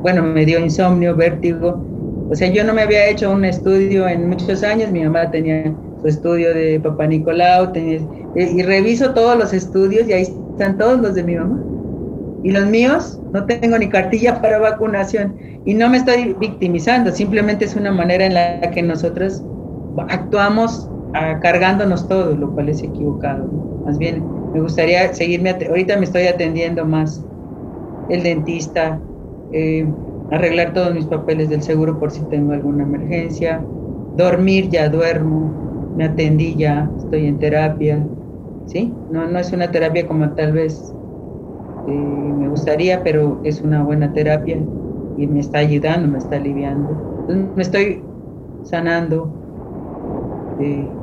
bueno, 0.03 0.23
me 0.23 0.47
dio 0.47 0.59
insomnio, 0.61 1.17
vértigo, 1.17 1.89
o 2.29 2.35
sea, 2.35 2.49
yo 2.53 2.65
no 2.65 2.75
me 2.75 2.83
había 2.83 3.09
hecho 3.11 3.31
un 3.33 3.45
estudio 3.45 4.09
en 4.09 4.29
muchos 4.29 4.63
años, 4.63 4.91
mi 4.91 5.03
mamá 5.05 5.31
tenía 5.31 5.77
su 6.01 6.09
estudio 6.09 6.55
de 6.55 6.81
Papá 6.81 7.07
Nicolau, 7.07 7.73
tenía, 7.73 8.01
y 8.35 8.63
reviso 8.63 9.15
todos 9.15 9.39
los 9.39 9.53
estudios 9.53 10.09
y 10.09 10.13
ahí 10.13 10.23
están 10.23 10.79
todos 10.79 11.01
los 11.01 11.15
de 11.15 11.25
mi 11.25 11.37
mamá. 11.37 11.72
Y 12.43 12.51
los 12.51 12.67
míos, 12.67 13.21
no 13.33 13.45
tengo 13.47 13.79
ni 13.79 13.89
cartilla 13.89 14.41
para 14.43 14.59
vacunación. 14.59 15.37
Y 15.65 15.75
no 15.75 15.89
me 15.89 15.99
estoy 15.99 16.35
victimizando, 16.39 17.13
simplemente 17.13 17.65
es 17.65 17.77
una 17.77 17.93
manera 17.93 18.27
en 18.27 18.35
la 18.35 18.61
que 18.73 18.83
nosotros 18.83 19.43
actuamos 20.09 20.89
ah, 21.15 21.39
cargándonos 21.41 22.09
todo, 22.09 22.35
lo 22.35 22.53
cual 22.53 22.69
es 22.69 22.83
equivocado. 22.83 23.47
Más 23.85 23.99
bien, 23.99 24.25
me 24.53 24.61
gustaría 24.61 25.13
seguirme, 25.15 25.51
ahorita 25.51 25.97
me 25.97 26.05
estoy 26.05 26.27
atendiendo 26.27 26.85
más 26.85 27.25
el 28.09 28.23
dentista, 28.23 29.01
eh, 29.53 29.87
arreglar 30.31 30.73
todos 30.73 30.95
mis 30.95 31.07
papeles 31.07 31.49
del 31.49 31.63
seguro 31.63 31.99
por 31.99 32.11
si 32.11 32.23
tengo 32.25 32.53
alguna 32.53 32.83
emergencia, 32.83 33.63
dormir 34.17 34.69
ya 34.69 34.89
duermo, 34.89 35.93
me 35.97 36.05
atendí 36.05 36.55
ya, 36.57 36.91
estoy 36.99 37.27
en 37.27 37.39
terapia, 37.39 38.05
¿sí? 38.67 38.93
No, 39.11 39.27
no 39.29 39.39
es 39.39 39.53
una 39.53 39.71
terapia 39.71 40.07
como 40.07 40.31
tal 40.31 40.53
vez 40.53 40.93
eh, 41.87 42.33
me 42.35 42.49
gustaría, 42.49 43.03
pero 43.03 43.41
es 43.45 43.63
una 43.63 43.83
buena 43.85 44.13
terapia 44.13 44.69
y 45.17 45.27
me 45.27 45.41
está 45.41 45.59
ayudando, 45.59 46.09
me 46.09 46.19
está 46.19 46.37
aliviando. 46.37 46.95
me 47.27 47.63
estoy 47.63 48.13
sanando 48.63 49.41
eh, 50.57 50.99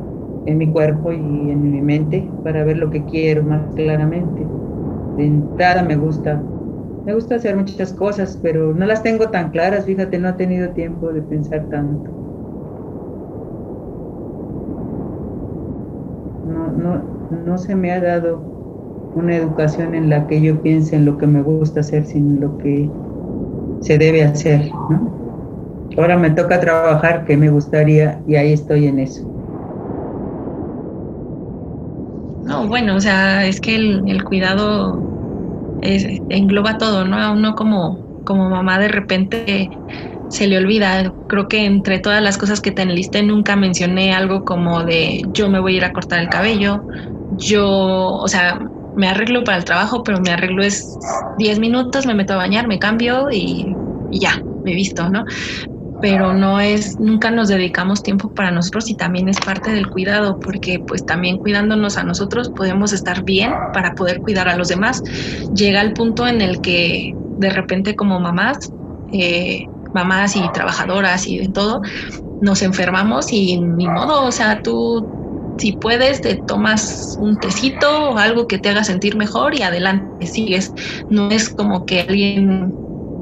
en 0.45 0.57
mi 0.57 0.71
cuerpo 0.71 1.12
y 1.13 1.50
en 1.51 1.62
mi 1.71 1.81
mente 1.81 2.36
para 2.41 2.63
ver 2.63 2.77
lo 2.77 2.89
que 2.89 3.05
quiero 3.05 3.43
más 3.43 3.74
claramente. 3.75 4.53
De 5.15 5.25
entrada 5.27 5.83
me 5.83 5.98
gusta, 5.98 6.51
me 7.05 7.13
gusta 7.15 7.36
hacer 7.36 7.55
muchas 7.57 7.93
cosas, 7.93 8.39
pero 8.41 8.74
no 8.75 8.86
las 8.86 9.03
tengo 9.03 9.29
tan 9.31 9.51
claras, 9.51 9.86
fíjate, 9.86 10.19
no 10.19 10.29
he 10.29 10.33
tenido 10.33 10.74
tiempo 10.74 11.13
de 11.13 11.24
pensar 11.24 11.69
tanto. 11.69 12.12
No, 16.41 16.69
no, 16.71 17.13
no 17.29 17.57
se 17.57 17.75
me 17.75 17.91
ha 17.93 18.01
dado 18.01 18.49
una 19.13 19.36
educación 19.36 19.96
en 19.96 20.10
la 20.10 20.28
que 20.28 20.42
yo 20.42 20.62
piense 20.62 20.96
en 20.96 21.06
lo 21.06 21.18
que 21.18 21.28
me 21.28 21.42
gusta 21.42 21.82
hacer, 21.82 22.06
sino 22.06 22.39
lo 22.39 22.58
que 22.58 22.89
se 23.82 23.98
debe 23.98 24.24
hacer. 24.24 24.72
Ahora 25.98 26.18
me 26.18 26.32
toca 26.32 26.60
trabajar 26.60 27.25
que 27.25 27.38
me 27.38 27.50
gustaría 27.50 28.22
y 28.28 28.36
ahí 28.36 28.54
estoy 28.54 28.88
en 28.88 29.00
eso. 29.00 29.22
No, 32.42 32.68
bueno, 32.68 32.96
o 32.96 33.01
sea, 33.01 33.46
es 33.46 33.60
que 33.60 33.75
el, 33.75 34.24
cuidado 34.24 35.04
engloba 35.82 36.78
todo, 36.78 37.06
¿no? 37.06 37.18
A 37.18 37.32
uno 37.32 37.56
como, 37.56 38.00
como 38.24 38.50
mamá 38.50 38.80
de 38.80 38.88
repente 38.88 39.70
se 40.30 40.48
le 40.48 40.58
olvida. 40.58 41.13
Creo 41.28 41.48
que 41.48 41.66
entre 41.66 42.00
todas 42.00 42.22
las 42.22 42.38
cosas 42.38 42.62
que 42.62 42.72
te 42.72 42.84
enlisté 42.84 43.24
nunca 43.24 43.56
mencioné 43.56 44.13
algo 44.13 44.46
como 44.46 44.84
de 44.84 45.22
yo 45.34 45.50
me 45.50 45.60
voy 45.60 45.74
a 45.74 45.78
ir 45.78 45.86
a 45.86 45.92
cortar 45.92 46.20
el 46.20 46.30
cabello, 46.30 46.86
yo, 47.30 47.68
o 47.68 48.28
sea, 48.28 48.60
me 48.96 49.08
arreglo 49.08 49.43
para 49.43 49.58
el 49.58 49.65
trabajo, 49.65 50.03
pero 50.03 50.19
me 50.19 50.31
arreglo 50.31 50.63
es 50.63 50.98
10 51.38 51.60
minutos, 51.60 52.05
me 52.05 52.13
meto 52.13 52.34
a 52.34 52.38
bañar, 52.38 52.67
me 52.67 52.79
cambio 52.79 53.29
y, 53.31 53.75
ya, 54.12 54.43
me 54.63 54.74
visto, 54.74 55.10
¿no? 55.10 55.25
Pero 56.01 56.34
no 56.34 56.60
es, 56.60 57.00
nunca 57.00 57.29
nos 57.29 57.50
dedicamos 57.50 58.01
tiempo 58.03 58.29
para 58.34 58.51
nosotros 58.51 58.89
y 58.89 58.96
también 58.96 59.27
es 59.27 59.39
parte 59.39 59.72
del 59.72 59.89
cuidado, 59.89 60.39
porque 60.39 60.79
pues 60.79 61.05
también 61.05 61.38
cuidándonos 61.38 61.98
a 61.98 62.03
nosotros 62.03 62.50
podemos 62.50 62.93
estar 62.93 63.24
bien 63.24 63.53
para 63.74 63.93
poder 63.96 64.19
cuidar 64.19 64.48
a 64.48 64.55
los 64.55 64.69
demás. 64.69 65.01
Llega 65.53 65.81
el 65.81 65.93
punto 65.93 66.25
en 66.27 66.41
el 66.41 66.62
que 66.62 67.13
de 67.38 67.50
repente 67.50 67.96
como 67.96 68.19
mamás, 68.19 68.72
eh, 69.12 69.65
mamás 69.93 70.36
y 70.36 70.51
trabajadoras 70.53 71.27
y 71.27 71.39
de 71.39 71.50
todo, 71.50 71.81
nos 72.41 72.62
enfermamos 72.62 73.34
y 73.34 73.60
ni 73.60 73.88
modo, 73.88 74.25
o 74.25 74.31
sea, 74.31 74.62
tú 74.62 75.18
si 75.60 75.74
puedes, 75.74 76.22
te 76.22 76.36
tomas 76.38 77.16
un 77.18 77.38
tecito 77.38 78.12
o 78.12 78.18
algo 78.18 78.48
que 78.48 78.60
te 78.60 78.70
haga 78.70 78.84
sentir 78.84 79.16
mejor 79.18 79.56
y 79.56 79.62
adelante, 79.62 80.25
sigues. 80.25 80.74
No 81.10 81.30
es 81.32 81.50
como 81.50 81.86
que 81.86 82.01
alguien, 82.01 82.74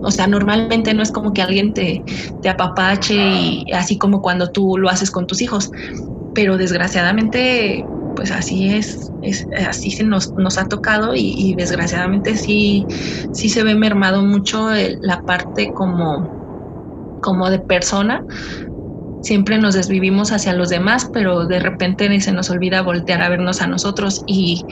o 0.02 0.12
sea, 0.12 0.28
normalmente 0.28 0.94
no 0.94 1.02
es 1.02 1.12
como 1.12 1.34
que 1.34 1.42
alguien 1.42 1.74
te, 1.74 2.04
te 2.42 2.50
apapache 2.50 3.16
y 3.16 3.66
así 3.74 3.98
como 3.98 4.22
cuando 4.22 4.52
tú 4.52 4.78
lo 4.78 4.90
haces 4.90 5.12
con 5.12 5.26
tus 5.26 5.42
hijos. 5.42 5.72
Pero 6.34 6.58
desgraciadamente, 6.58 7.90
pues 8.14 8.32
así 8.32 8.70
es, 8.70 9.12
así 9.68 9.92
se 9.92 10.04
nos, 10.04 10.32
nos 10.36 10.60
ha 10.60 10.68
tocado 10.68 11.14
y, 11.16 11.56
desgraciadamente 11.56 12.38
sí, 12.38 12.86
sí 13.32 13.50
se 13.50 13.64
ve 13.64 13.74
mermado 13.74 14.22
mucho 14.22 14.70
la 15.02 15.22
parte 15.22 15.72
como, 15.74 16.30
como 17.20 17.50
de 17.50 17.60
persona 17.60 18.24
siempre 19.28 19.58
nos 19.58 19.76
desvivimos 19.76 20.32
hacia 20.32 20.54
los 20.54 20.70
demás, 20.70 21.10
pero 21.14 21.46
de 21.46 21.60
repente 21.60 22.20
se 22.22 22.32
nos 22.32 22.50
olvida 22.50 22.82
voltear 22.82 23.22
a 23.22 23.30
vernos 23.30 23.62
a 23.62 23.68
nosotros 23.68 24.24
y 24.26 24.66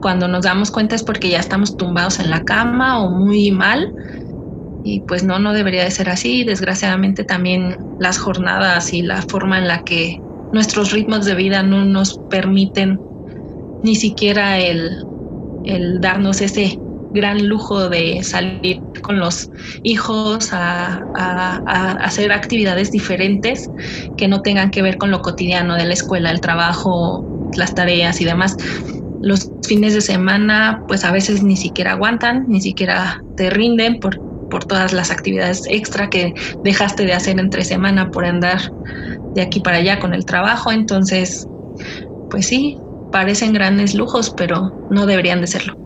cuando 0.00 0.26
nos 0.26 0.44
damos 0.44 0.70
cuenta 0.70 0.94
es 0.94 1.02
porque 1.02 1.28
ya 1.28 1.38
estamos 1.38 1.76
tumbados 1.76 2.18
en 2.18 2.30
la 2.30 2.42
cama 2.44 3.00
o 3.00 3.10
muy 3.10 3.50
mal 3.50 3.94
y 4.82 5.00
pues 5.00 5.22
no, 5.22 5.38
no 5.38 5.52
debería 5.52 5.84
de 5.84 5.90
ser 5.90 6.08
así. 6.08 6.44
Desgraciadamente 6.44 7.24
también 7.24 7.76
las 7.98 8.18
jornadas 8.18 8.92
y 8.92 9.02
la 9.02 9.22
forma 9.22 9.58
en 9.58 9.68
la 9.68 9.82
que 9.82 10.18
nuestros 10.52 10.92
ritmos 10.92 11.24
de 11.24 11.34
vida 11.34 11.62
no 11.62 11.84
nos 11.84 12.18
permiten 12.30 12.98
ni 13.82 13.96
siquiera 13.96 14.58
el, 14.58 15.04
el 15.64 16.00
darnos 16.00 16.40
ese 16.40 16.78
gran 17.12 17.46
lujo 17.46 17.88
de 17.88 18.22
salir 18.22 18.80
con 19.04 19.20
los 19.20 19.50
hijos 19.82 20.52
a, 20.52 21.04
hacer 22.00 22.32
actividades 22.32 22.90
diferentes 22.90 23.70
que 24.16 24.26
no 24.26 24.40
tengan 24.40 24.70
que 24.70 24.82
ver 24.82 24.96
con 24.96 25.10
lo 25.10 25.20
cotidiano 25.20 25.76
de 25.76 25.84
la 25.84 25.94
escuela, 25.94 26.30
el 26.30 26.40
trabajo, 26.40 27.24
las 27.56 27.74
tareas 27.74 28.20
y 28.20 28.24
demás. 28.24 28.56
Los 29.20 29.50
fines 29.66 29.94
de 29.94 30.00
semana 30.00 30.82
pues 30.88 31.04
a 31.04 31.12
veces 31.12 31.42
ni 31.42 31.56
siquiera 31.56 31.92
aguantan, 31.92 32.46
ni 32.48 32.60
siquiera 32.60 33.22
te 33.36 33.50
rinden 33.50 34.00
por, 34.00 34.18
por 34.48 34.64
todas 34.64 34.92
las 34.92 35.10
actividades 35.10 35.62
extra 35.68 36.08
que 36.10 36.34
dejaste 36.64 37.04
de 37.04 37.12
hacer 37.12 37.38
entre 37.38 37.64
semana 37.64 38.10
por 38.10 38.24
andar 38.24 38.72
de 39.34 39.42
aquí 39.42 39.60
para 39.60 39.78
allá 39.78 40.00
con 40.00 40.14
el 40.14 40.24
trabajo. 40.24 40.72
Entonces, 40.72 41.46
pues 42.30 42.46
sí, 42.46 42.78
parecen 43.12 43.52
grandes 43.52 43.94
lujos, 43.94 44.34
pero 44.36 44.72
no 44.90 45.06
deberían 45.06 45.40
de 45.40 45.46
serlo. 45.46 45.83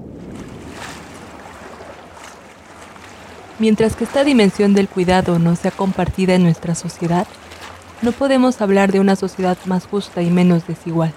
Mientras 3.58 3.96
que 3.96 4.04
esta 4.04 4.22
dimensión 4.22 4.72
del 4.72 4.88
cuidado 4.88 5.40
no 5.40 5.56
sea 5.56 5.72
compartida 5.72 6.34
en 6.34 6.44
nuestra 6.44 6.76
sociedad, 6.76 7.26
no 8.02 8.12
podemos 8.12 8.60
hablar 8.60 8.92
de 8.92 9.00
una 9.00 9.16
sociedad 9.16 9.58
más 9.66 9.86
justa 9.86 10.22
y 10.22 10.30
menos 10.30 10.64
desigual. 10.68 11.12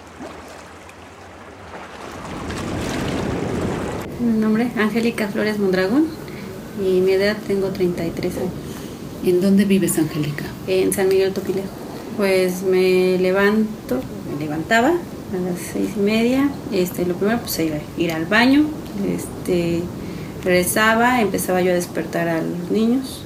Mi 4.19 4.39
nombre 4.39 4.63
es 4.63 4.77
Angélica 4.77 5.27
Flores 5.27 5.59
Mondragón 5.59 6.07
y 6.83 7.01
mi 7.01 7.11
edad 7.11 7.37
tengo 7.45 7.67
33 7.67 8.37
años. 8.37 8.49
¿En 9.23 9.39
dónde 9.39 9.65
vives, 9.65 9.99
Angélica? 9.99 10.45
En 10.65 10.93
San 10.93 11.09
Miguel 11.09 11.33
Topilejo. 11.33 11.69
Pues 12.17 12.63
me 12.63 13.19
levanto, 13.19 14.01
me 14.31 14.43
levantaba 14.43 14.89
a 14.89 15.37
las 15.37 15.59
seis 15.73 15.91
y 15.95 15.99
media. 15.99 16.49
Este, 16.71 17.05
lo 17.05 17.13
primero 17.13 17.39
pues 17.39 17.59
era 17.59 17.79
ir 17.97 18.11
al 18.11 18.25
baño, 18.25 18.65
este, 19.07 19.83
regresaba, 20.43 21.21
empezaba 21.21 21.61
yo 21.61 21.71
a 21.71 21.75
despertar 21.75 22.27
a 22.27 22.41
los 22.41 22.71
niños. 22.71 23.23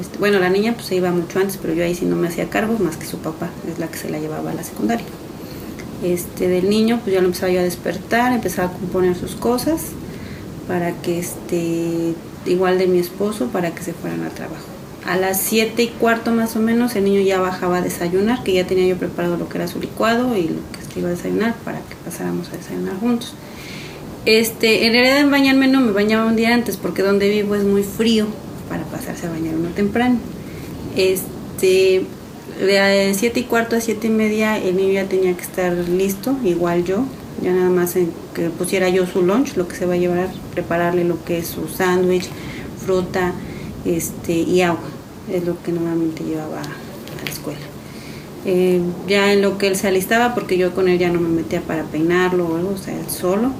Este, 0.00 0.18
bueno, 0.18 0.38
la 0.38 0.50
niña 0.50 0.74
pues 0.74 0.86
se 0.86 0.96
iba 0.96 1.10
mucho 1.10 1.38
antes, 1.38 1.58
pero 1.60 1.72
yo 1.72 1.84
ahí 1.84 1.94
sí 1.94 2.04
no 2.04 2.16
me 2.16 2.28
hacía 2.28 2.50
cargo, 2.50 2.76
más 2.78 2.96
que 2.96 3.06
su 3.06 3.18
papá, 3.18 3.48
es 3.70 3.78
la 3.78 3.88
que 3.88 3.98
se 3.98 4.10
la 4.10 4.18
llevaba 4.18 4.50
a 4.50 4.54
la 4.54 4.62
secundaria. 4.62 5.06
Este, 6.02 6.48
del 6.48 6.68
niño, 6.68 7.00
pues 7.02 7.14
ya 7.14 7.20
lo 7.20 7.26
empezaba 7.26 7.50
yo 7.50 7.60
a 7.60 7.64
despertar, 7.64 8.32
empezaba 8.32 8.68
a 8.68 8.72
componer 8.72 9.16
sus 9.16 9.34
cosas 9.34 9.86
para 10.68 10.92
que, 10.92 11.18
este, 11.18 12.14
igual 12.46 12.78
de 12.78 12.86
mi 12.86 12.98
esposo, 12.98 13.46
para 13.46 13.70
que 13.74 13.82
se 13.82 13.94
fueran 13.94 14.22
al 14.22 14.32
trabajo. 14.32 14.64
A 15.06 15.16
las 15.16 15.40
siete 15.40 15.84
y 15.84 15.88
cuarto 15.88 16.32
más 16.32 16.54
o 16.54 16.60
menos, 16.60 16.94
el 16.94 17.04
niño 17.04 17.20
ya 17.22 17.40
bajaba 17.40 17.78
a 17.78 17.80
desayunar, 17.80 18.42
que 18.44 18.52
ya 18.52 18.66
tenía 18.66 18.86
yo 18.86 18.96
preparado 18.96 19.38
lo 19.38 19.48
que 19.48 19.56
era 19.56 19.66
su 19.66 19.80
licuado 19.80 20.36
y 20.36 20.48
lo 20.48 20.60
que 20.92 21.00
iba 21.00 21.08
a 21.08 21.12
desayunar 21.12 21.54
para 21.64 21.78
que 21.78 21.94
pasáramos 22.04 22.48
a 22.50 22.56
desayunar 22.58 22.96
juntos. 23.00 23.34
Este, 24.28 24.84
en 24.84 24.92
realidad 24.92 25.20
en 25.20 25.30
bañarme 25.30 25.68
no 25.68 25.80
me 25.80 25.90
bañaba 25.90 26.26
un 26.26 26.36
día 26.36 26.52
antes 26.52 26.76
porque 26.76 27.00
donde 27.00 27.30
vivo 27.30 27.54
es 27.54 27.64
muy 27.64 27.82
frío 27.82 28.26
para 28.68 28.84
pasarse 28.84 29.26
a 29.26 29.30
bañar 29.30 29.54
uno 29.54 29.70
temprano. 29.70 30.18
Este, 30.96 32.04
de 32.60 33.14
siete 33.16 33.40
y 33.40 33.44
cuarto 33.44 33.74
a 33.74 33.80
siete 33.80 34.08
y 34.08 34.10
media 34.10 34.58
el 34.58 34.76
niño 34.76 34.92
ya 34.92 35.06
tenía 35.06 35.34
que 35.34 35.40
estar 35.40 35.72
listo, 35.72 36.36
igual 36.44 36.84
yo, 36.84 37.06
ya 37.42 37.52
nada 37.52 37.70
más 37.70 37.96
en 37.96 38.12
que 38.34 38.50
pusiera 38.50 38.90
yo 38.90 39.06
su 39.06 39.22
lunch, 39.22 39.56
lo 39.56 39.66
que 39.66 39.76
se 39.76 39.86
va 39.86 39.94
a 39.94 39.96
llevar, 39.96 40.28
prepararle 40.52 41.04
lo 41.04 41.24
que 41.24 41.38
es 41.38 41.46
su 41.46 41.66
sándwich, 41.66 42.28
fruta 42.84 43.32
este, 43.86 44.34
y 44.34 44.60
agua, 44.60 44.90
es 45.32 45.46
lo 45.46 45.62
que 45.62 45.72
normalmente 45.72 46.22
llevaba 46.22 46.60
a 46.60 47.24
la 47.24 47.30
escuela. 47.32 47.64
Eh, 48.44 48.82
ya 49.06 49.32
en 49.32 49.40
lo 49.40 49.56
que 49.56 49.68
él 49.68 49.76
se 49.76 49.88
alistaba, 49.88 50.34
porque 50.34 50.58
yo 50.58 50.74
con 50.74 50.86
él 50.86 50.98
ya 50.98 51.08
no 51.08 51.18
me 51.18 51.30
metía 51.30 51.62
para 51.62 51.84
peinarlo 51.84 52.46
o 52.46 52.56
algo, 52.56 52.74
o 52.74 52.76
sea, 52.76 52.92
él 52.92 53.08
solo. 53.08 53.52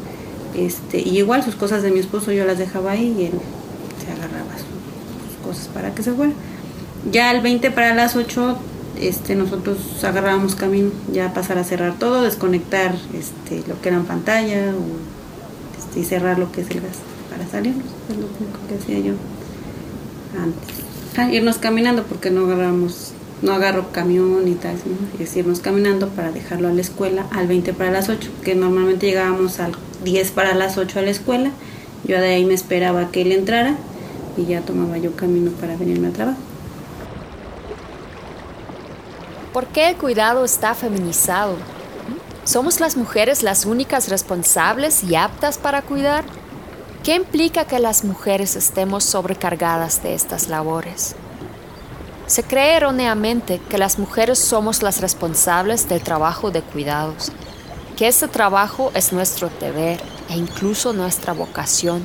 Este, 0.67 1.01
y 1.01 1.19
igual 1.19 1.45
sus 1.45 1.55
cosas 1.55 1.83
de 1.83 1.91
mi 1.91 2.01
esposo 2.01 2.33
yo 2.33 2.45
las 2.45 2.59
dejaba 2.59 2.93
ahí 2.93 3.15
y 3.19 3.27
él 3.27 3.41
se 4.05 4.11
agarraba 4.11 4.51
sus, 4.57 5.47
cosas 5.47 5.69
para 5.69 5.95
que 5.95 6.03
se 6.03 6.13
fuera. 6.13 6.33
Ya 7.13 7.31
al 7.31 7.41
20 7.41 7.71
para 7.71 7.95
las 7.95 8.17
8 8.17 8.59
este, 9.01 9.37
nosotros 9.37 9.79
agarrábamos 10.03 10.57
camino, 10.57 10.91
ya 11.13 11.33
pasar 11.33 11.59
a 11.59 11.65
cerrar 11.65 11.99
todo, 11.99 12.23
desconectar 12.23 12.97
este, 13.15 13.63
lo 13.69 13.81
que 13.81 13.89
era 13.89 13.99
en 13.99 14.05
pantalla 14.05 14.73
este, 15.79 16.01
y 16.01 16.05
cerrar 16.05 16.39
lo 16.39 16.51
que 16.51 16.63
es 16.63 16.71
el 16.71 16.81
gas 16.81 16.99
para 17.31 17.49
salirnos. 17.49 17.87
Es 18.11 18.17
lo 18.17 18.27
único 18.27 18.59
que 18.69 18.75
hacía 18.75 18.99
yo 18.99 19.15
antes. 20.37 20.77
Ah, 21.17 21.33
irnos 21.33 21.59
caminando 21.59 22.03
porque 22.05 22.31
no 22.31 22.47
agarramos 22.47 23.13
no 23.43 23.53
agarro 23.53 23.93
camión 23.93 24.49
y 24.49 24.55
tal, 24.55 24.75
¿no? 24.75 25.23
es 25.23 25.37
irnos 25.37 25.61
caminando 25.61 26.09
para 26.09 26.33
dejarlo 26.33 26.69
a 26.69 26.73
la 26.73 26.81
escuela 26.81 27.25
al 27.31 27.47
20 27.47 27.73
para 27.73 27.93
las 27.93 28.09
8, 28.09 28.29
que 28.43 28.57
normalmente 28.57 29.07
llegábamos 29.07 29.61
al 29.61 29.73
10 30.05 30.31
para 30.33 30.55
las 30.55 30.79
8 30.79 30.99
a 30.99 31.03
la 31.03 31.11
escuela, 31.11 31.51
yo 32.05 32.21
de 32.21 32.35
ahí 32.35 32.45
me 32.45 32.55
esperaba 32.55 33.11
que 33.11 33.23
él 33.23 33.33
entrara 33.33 33.77
y 34.37 34.47
ya 34.47 34.61
tomaba 34.61 34.99
yo 34.99 35.17
camino 35.17 35.51
para 35.53 35.77
venirme 35.77 36.09
a 36.09 36.13
trabajo. 36.13 36.39
¿Por 39.53 39.67
qué 39.67 39.91
el 39.91 39.97
cuidado 39.97 40.45
está 40.45 40.75
feminizado? 40.75 41.57
¿Somos 42.45 42.81
las 42.81 42.97
mujeres 42.97 43.43
las 43.43 43.67
únicas 43.67 44.09
responsables 44.09 45.03
y 45.05 45.17
aptas 45.17 45.59
para 45.59 45.83
cuidar? 45.83 46.25
¿Qué 47.03 47.15
implica 47.15 47.65
que 47.65 47.79
las 47.79 48.05
mujeres 48.05 48.57
estemos 48.57 49.05
sobrecargadas 49.05 50.03
de 50.03 50.15
estas 50.15 50.49
labores? 50.49 51.17
Se 52.27 52.43
cree 52.43 52.77
erróneamente 52.77 53.61
que 53.71 53.79
las 53.79 53.99
mujeres 53.99 54.39
somos 54.39 54.83
las 54.83 55.01
responsables 55.01 55.89
del 55.89 56.03
trabajo 56.03 56.51
de 56.51 56.61
cuidados, 56.63 57.33
que 57.99 58.07
ese 58.07 58.29
trabajo 58.29 58.93
es 58.95 59.13
nuestro 59.13 59.51
deber 59.61 60.01
e 60.29 60.37
incluso 60.37 60.93
nuestra 60.93 61.33
vocación, 61.33 62.05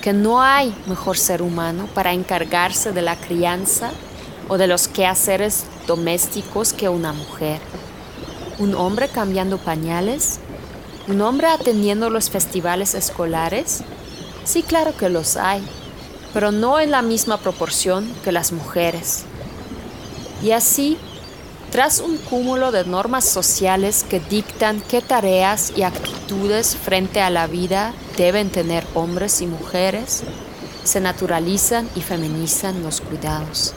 que 0.00 0.12
no 0.12 0.40
hay 0.40 0.72
mejor 0.86 1.18
ser 1.18 1.42
humano 1.42 1.88
para 1.92 2.12
encargarse 2.12 2.92
de 2.92 3.02
la 3.02 3.16
crianza 3.16 3.90
o 4.46 4.58
de 4.58 4.68
los 4.68 4.86
quehaceres 4.86 5.64
domésticos 5.88 6.72
que 6.72 6.88
una 6.88 7.12
mujer. 7.12 7.58
Un 8.60 8.76
hombre 8.76 9.08
cambiando 9.08 9.58
pañales, 9.58 10.38
un 11.08 11.20
hombre 11.20 11.48
atendiendo 11.48 12.10
los 12.10 12.30
festivales 12.30 12.94
escolares. 12.94 13.82
Sí, 14.44 14.62
claro 14.62 14.96
que 14.96 15.08
los 15.08 15.36
hay, 15.36 15.64
pero 16.32 16.52
no 16.52 16.78
en 16.78 16.92
la 16.92 17.02
misma 17.02 17.38
proporción 17.38 18.08
que 18.22 18.30
las 18.30 18.52
mujeres. 18.52 19.24
Y 20.44 20.52
así, 20.52 20.96
tras 21.74 21.98
un 21.98 22.18
cúmulo 22.18 22.70
de 22.70 22.84
normas 22.84 23.24
sociales 23.24 24.06
que 24.08 24.20
dictan 24.20 24.80
qué 24.80 25.02
tareas 25.02 25.72
y 25.74 25.82
actitudes 25.82 26.76
frente 26.76 27.20
a 27.20 27.30
la 27.30 27.48
vida 27.48 27.92
deben 28.16 28.48
tener 28.48 28.86
hombres 28.94 29.40
y 29.40 29.48
mujeres, 29.48 30.22
se 30.84 31.00
naturalizan 31.00 31.90
y 31.96 32.00
feminizan 32.00 32.84
los 32.84 33.00
cuidados. 33.00 33.74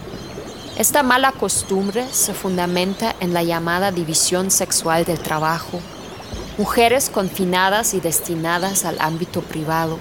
Esta 0.77 1.01
mala 1.01 1.31
costumbre 1.31 2.05
se 2.11 2.35
fundamenta 2.35 3.15
en 3.19 3.33
la 3.33 3.41
llamada 3.41 3.91
división 3.91 4.51
sexual 4.51 5.03
del 5.03 5.17
trabajo, 5.17 5.79
mujeres 6.59 7.09
confinadas 7.09 7.95
y 7.95 7.99
destinadas 7.99 8.85
al 8.85 8.97
ámbito 8.99 9.41
privado, 9.41 9.97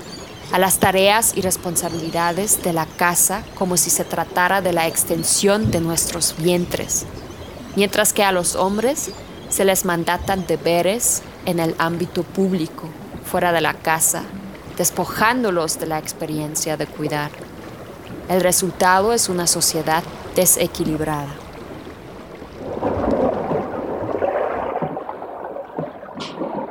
a 0.52 0.58
las 0.58 0.80
tareas 0.80 1.32
y 1.34 1.40
responsabilidades 1.40 2.62
de 2.62 2.74
la 2.74 2.84
casa 2.84 3.42
como 3.54 3.78
si 3.78 3.88
se 3.88 4.04
tratara 4.04 4.60
de 4.60 4.74
la 4.74 4.86
extensión 4.86 5.70
de 5.70 5.80
nuestros 5.80 6.34
vientres, 6.36 7.06
mientras 7.76 8.12
que 8.12 8.24
a 8.24 8.32
los 8.32 8.56
hombres 8.56 9.10
se 9.48 9.64
les 9.64 9.84
mandatan 9.84 10.46
deberes 10.46 11.22
en 11.44 11.60
el 11.60 11.74
ámbito 11.78 12.24
público, 12.24 12.88
fuera 13.24 13.52
de 13.52 13.60
la 13.60 13.74
casa, 13.74 14.24
despojándolos 14.76 15.78
de 15.78 15.86
la 15.86 15.98
experiencia 15.98 16.76
de 16.76 16.86
cuidar. 16.86 17.30
El 18.28 18.40
resultado 18.40 19.12
es 19.12 19.28
una 19.28 19.46
sociedad 19.46 20.02
desequilibrada. 20.34 21.34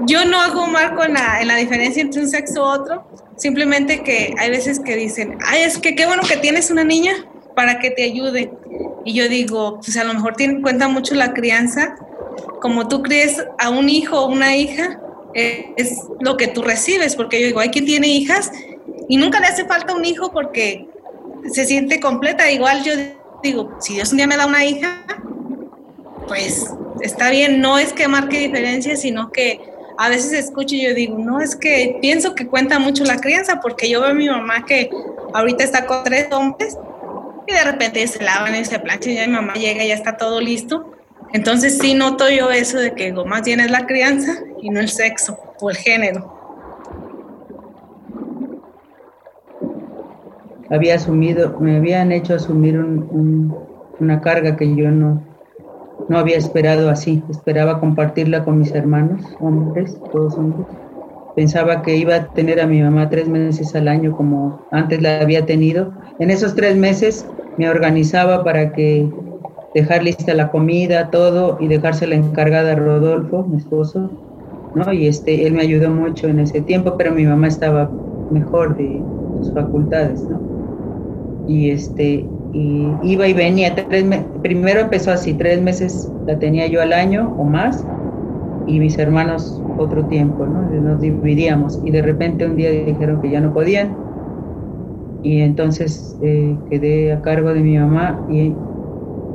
Yo 0.07 0.25
no 0.25 0.39
hago 0.39 0.67
marco 0.67 1.03
en 1.03 1.13
la, 1.13 1.41
en 1.41 1.47
la 1.47 1.55
diferencia 1.55 2.01
entre 2.01 2.21
un 2.21 2.29
sexo 2.29 2.61
u 2.61 2.65
otro, 2.65 3.07
Simplemente 3.37 4.01
que 4.01 4.33
hay 4.37 4.49
veces 4.49 4.79
que 4.79 4.95
dicen, 4.95 5.37
ay, 5.45 5.63
es 5.63 5.77
que 5.77 5.95
qué 5.95 6.05
bueno 6.05 6.23
que 6.27 6.37
tienes 6.37 6.71
una 6.71 6.83
niña 6.83 7.13
para 7.53 7.79
que 7.79 7.91
te 7.91 8.03
ayude. 8.03 8.51
Y 9.05 9.13
yo 9.13 9.29
digo, 9.29 9.79
pues 9.79 9.95
a 9.97 10.03
lo 10.03 10.13
mejor 10.13 10.35
tiene 10.35 10.61
cuenta 10.61 10.87
mucho 10.87 11.15
la 11.15 11.33
crianza. 11.33 11.95
Como 12.59 12.87
tú 12.87 13.03
crees 13.03 13.45
a 13.59 13.69
un 13.69 13.87
hijo 13.87 14.19
o 14.19 14.27
una 14.27 14.57
hija, 14.57 14.99
es 15.33 16.01
lo 16.19 16.37
que 16.37 16.47
tú 16.47 16.61
recibes, 16.61 17.15
porque 17.15 17.39
yo 17.39 17.47
digo, 17.47 17.59
hay 17.59 17.69
quien 17.69 17.85
tiene 17.85 18.07
hijas 18.07 18.51
y 19.07 19.17
nunca 19.17 19.39
le 19.39 19.47
hace 19.47 19.65
falta 19.65 19.93
un 19.93 20.05
hijo 20.05 20.31
porque 20.31 20.87
se 21.51 21.65
siente 21.65 21.99
completa. 21.99 22.49
Igual 22.49 22.83
yo 22.83 22.93
digo, 23.43 23.77
si 23.79 23.93
Dios 23.93 24.11
un 24.11 24.17
día 24.17 24.27
me 24.27 24.37
da 24.37 24.47
una 24.47 24.65
hija, 24.65 25.05
pues 26.27 26.65
está 27.01 27.29
bien, 27.29 27.61
no 27.61 27.77
es 27.77 27.93
que 27.93 28.07
marque 28.07 28.39
diferencia, 28.39 28.95
sino 28.95 29.31
que 29.31 29.59
a 29.97 30.09
veces 30.09 30.33
escucho 30.33 30.75
y 30.75 30.83
yo 30.83 30.93
digo, 30.93 31.17
no, 31.17 31.39
es 31.39 31.55
que 31.55 31.97
pienso 32.01 32.33
que 32.33 32.47
cuenta 32.47 32.79
mucho 32.79 33.03
la 33.03 33.17
crianza, 33.17 33.59
porque 33.61 33.89
yo 33.89 34.01
veo 34.01 34.09
a 34.09 34.13
mi 34.13 34.27
mamá 34.27 34.65
que 34.65 34.89
ahorita 35.33 35.63
está 35.63 35.85
con 35.85 36.03
tres 36.03 36.31
hombres 36.31 36.77
y 37.47 37.53
de 37.53 37.63
repente 37.63 38.05
se 38.07 38.23
lavan 38.23 38.55
y 38.55 38.65
se 38.65 38.79
planchan 38.79 39.13
y 39.13 39.15
ya 39.15 39.27
mi 39.27 39.33
mamá 39.33 39.53
llega 39.53 39.83
y 39.83 39.89
ya 39.89 39.95
está 39.95 40.17
todo 40.17 40.41
listo. 40.41 40.91
Entonces 41.33 41.77
sí 41.79 41.93
noto 41.93 42.29
yo 42.29 42.51
eso 42.51 42.79
de 42.79 42.93
que 42.93 43.11
más 43.11 43.43
bien 43.43 43.59
es 43.59 43.71
la 43.71 43.85
crianza 43.85 44.33
y 44.61 44.69
no 44.69 44.79
el 44.79 44.89
sexo 44.89 45.37
o 45.59 45.69
el 45.69 45.75
género. 45.75 46.33
Había 50.69 50.95
asumido, 50.95 51.59
me 51.59 51.77
habían 51.77 52.11
hecho 52.11 52.35
asumir 52.35 52.79
una 52.79 54.21
carga 54.21 54.55
que 54.55 54.75
yo 54.75 54.89
no, 54.89 55.23
no 56.09 56.17
había 56.17 56.37
esperado 56.37 56.89
así, 56.89 57.23
esperaba 57.29 57.79
compartirla 57.79 58.43
con 58.43 58.57
mis 58.57 58.73
hermanos, 58.73 59.21
hombres, 59.39 59.97
todos 60.11 60.35
hombres. 60.35 60.67
Pensaba 61.35 61.81
que 61.81 61.97
iba 61.97 62.15
a 62.15 62.27
tener 62.27 62.61
a 62.61 62.67
mi 62.67 62.81
mamá 62.81 63.09
tres 63.09 63.27
meses 63.27 63.75
al 63.75 63.89
año 63.89 64.15
como 64.15 64.61
antes 64.71 65.01
la 65.01 65.19
había 65.19 65.45
tenido. 65.45 65.91
En 66.19 66.31
esos 66.31 66.55
tres 66.55 66.77
meses 66.77 67.27
me 67.57 67.69
organizaba 67.69 68.43
para 68.43 68.71
que 68.71 69.09
dejar 69.73 70.03
lista 70.03 70.33
la 70.33 70.49
comida, 70.49 71.11
todo, 71.11 71.57
y 71.59 71.67
dejársela 71.67 72.15
encargada 72.15 72.71
a 72.71 72.75
Rodolfo, 72.75 73.43
mi 73.43 73.57
esposo, 73.57 74.09
¿no? 74.73 74.93
Y 74.93 75.07
este, 75.07 75.45
él 75.45 75.53
me 75.53 75.63
ayudó 75.63 75.89
mucho 75.89 76.27
en 76.27 76.39
ese 76.39 76.61
tiempo, 76.61 76.95
pero 76.97 77.11
mi 77.11 77.25
mamá 77.25 77.47
estaba 77.47 77.91
mejor 78.29 78.77
de 78.77 79.03
sus 79.37 79.53
facultades, 79.53 80.23
¿no? 80.29 80.41
Y 81.47 81.69
este, 81.69 82.25
y 82.53 82.97
iba 83.03 83.27
y 83.27 83.33
venía. 83.33 83.75
Tres 83.75 84.05
primero 84.41 84.79
empezó 84.79 85.11
así, 85.11 85.33
tres 85.33 85.61
meses 85.61 86.09
la 86.25 86.39
tenía 86.39 86.67
yo 86.67 86.81
al 86.81 86.93
año 86.93 87.35
o 87.37 87.43
más 87.43 87.85
y 88.65 88.79
mis 88.79 88.97
hermanos 88.97 89.63
otro 89.75 90.07
tiempo, 90.07 90.47
¿no? 90.47 90.69
Nos 90.69 91.01
dividíamos 91.01 91.79
y 91.83 91.91
de 91.91 92.01
repente 92.01 92.45
un 92.45 92.55
día 92.55 92.71
dijeron 92.71 93.21
que 93.21 93.29
ya 93.31 93.41
no 93.41 93.53
podían 93.53 93.99
y 95.21 95.41
entonces 95.41 96.17
eh, 96.21 96.61
quedé 96.69 97.11
a 97.13 97.21
cargo 97.21 97.53
de 97.53 97.61
mi 97.61 97.77
mamá 97.77 98.25
y, 98.29 98.63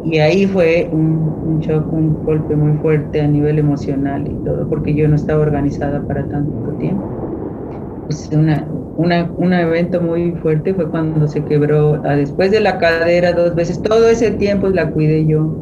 y 0.02 0.18
ahí 0.18 0.46
fue 0.46 0.88
un, 0.92 1.38
un 1.42 1.60
shock, 1.60 1.92
un 1.92 2.22
golpe 2.22 2.56
muy 2.56 2.74
fuerte 2.78 3.20
a 3.20 3.28
nivel 3.28 3.58
emocional 3.58 4.26
y 4.28 4.42
todo, 4.44 4.68
porque 4.68 4.94
yo 4.94 5.08
no 5.08 5.16
estaba 5.16 5.42
organizada 5.42 6.06
para 6.06 6.28
tanto 6.28 6.74
tiempo. 6.78 7.16
Pues 8.06 8.30
una, 8.32 8.66
un 8.96 9.52
evento 9.52 10.00
muy 10.02 10.32
fuerte 10.36 10.74
fue 10.74 10.90
cuando 10.90 11.28
se 11.28 11.44
quebró, 11.44 12.00
ah, 12.04 12.16
después 12.16 12.50
de 12.50 12.60
la 12.60 12.78
cadera 12.78 13.32
dos 13.32 13.54
veces, 13.54 13.82
todo 13.82 14.08
ese 14.08 14.32
tiempo 14.32 14.68
la 14.68 14.90
cuidé 14.92 15.26
yo, 15.26 15.60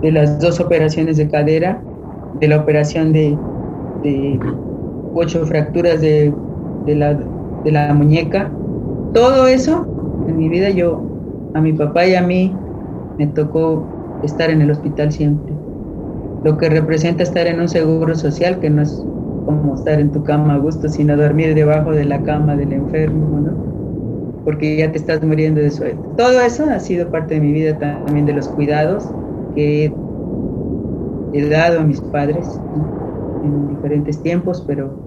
de 0.00 0.12
las 0.12 0.40
dos 0.40 0.60
operaciones 0.60 1.16
de 1.16 1.28
cadera, 1.28 1.87
de 2.40 2.48
la 2.48 2.58
operación 2.58 3.12
de, 3.12 3.36
ocho 5.14 5.44
fracturas 5.46 6.00
de, 6.00 6.32
la, 6.86 7.14
de 7.64 7.72
la 7.72 7.92
muñeca, 7.94 8.50
todo 9.12 9.46
eso 9.46 9.86
en 10.28 10.36
mi 10.36 10.48
vida 10.48 10.70
yo, 10.70 11.02
a 11.54 11.60
mi 11.60 11.72
papá 11.72 12.06
y 12.06 12.14
a 12.14 12.22
mí, 12.22 12.54
me 13.18 13.26
tocó 13.28 13.84
estar 14.22 14.50
en 14.50 14.62
el 14.62 14.70
hospital 14.70 15.10
siempre. 15.12 15.52
Lo 16.44 16.56
que 16.56 16.68
representa 16.68 17.22
estar 17.22 17.46
en 17.46 17.60
un 17.60 17.68
seguro 17.68 18.14
social 18.14 18.60
que 18.60 18.70
no 18.70 18.82
es 18.82 19.04
como 19.44 19.74
estar 19.74 19.98
en 19.98 20.12
tu 20.12 20.22
cama 20.22 20.54
a 20.54 20.58
gusto, 20.58 20.88
sino 20.88 21.16
dormir 21.16 21.54
debajo 21.54 21.92
de 21.92 22.04
la 22.04 22.22
cama 22.22 22.54
del 22.54 22.72
enfermo, 22.72 23.40
¿no? 23.40 24.44
Porque 24.44 24.76
ya 24.76 24.92
te 24.92 24.98
estás 24.98 25.22
muriendo 25.22 25.60
de 25.60 25.70
sueño. 25.70 26.00
Todo 26.16 26.40
eso 26.40 26.64
ha 26.64 26.78
sido 26.78 27.10
parte 27.10 27.34
de 27.34 27.40
mi 27.40 27.52
vida 27.52 27.76
también, 27.78 28.26
de 28.26 28.34
los 28.34 28.48
cuidados 28.48 29.08
que 29.54 29.92
he 31.32 31.48
dado 31.48 31.80
a 31.80 31.84
mis 31.84 32.00
padres. 32.02 32.62
en 33.42 33.68
diferentes 33.68 34.22
tiempos, 34.22 34.64
pero 34.66 35.04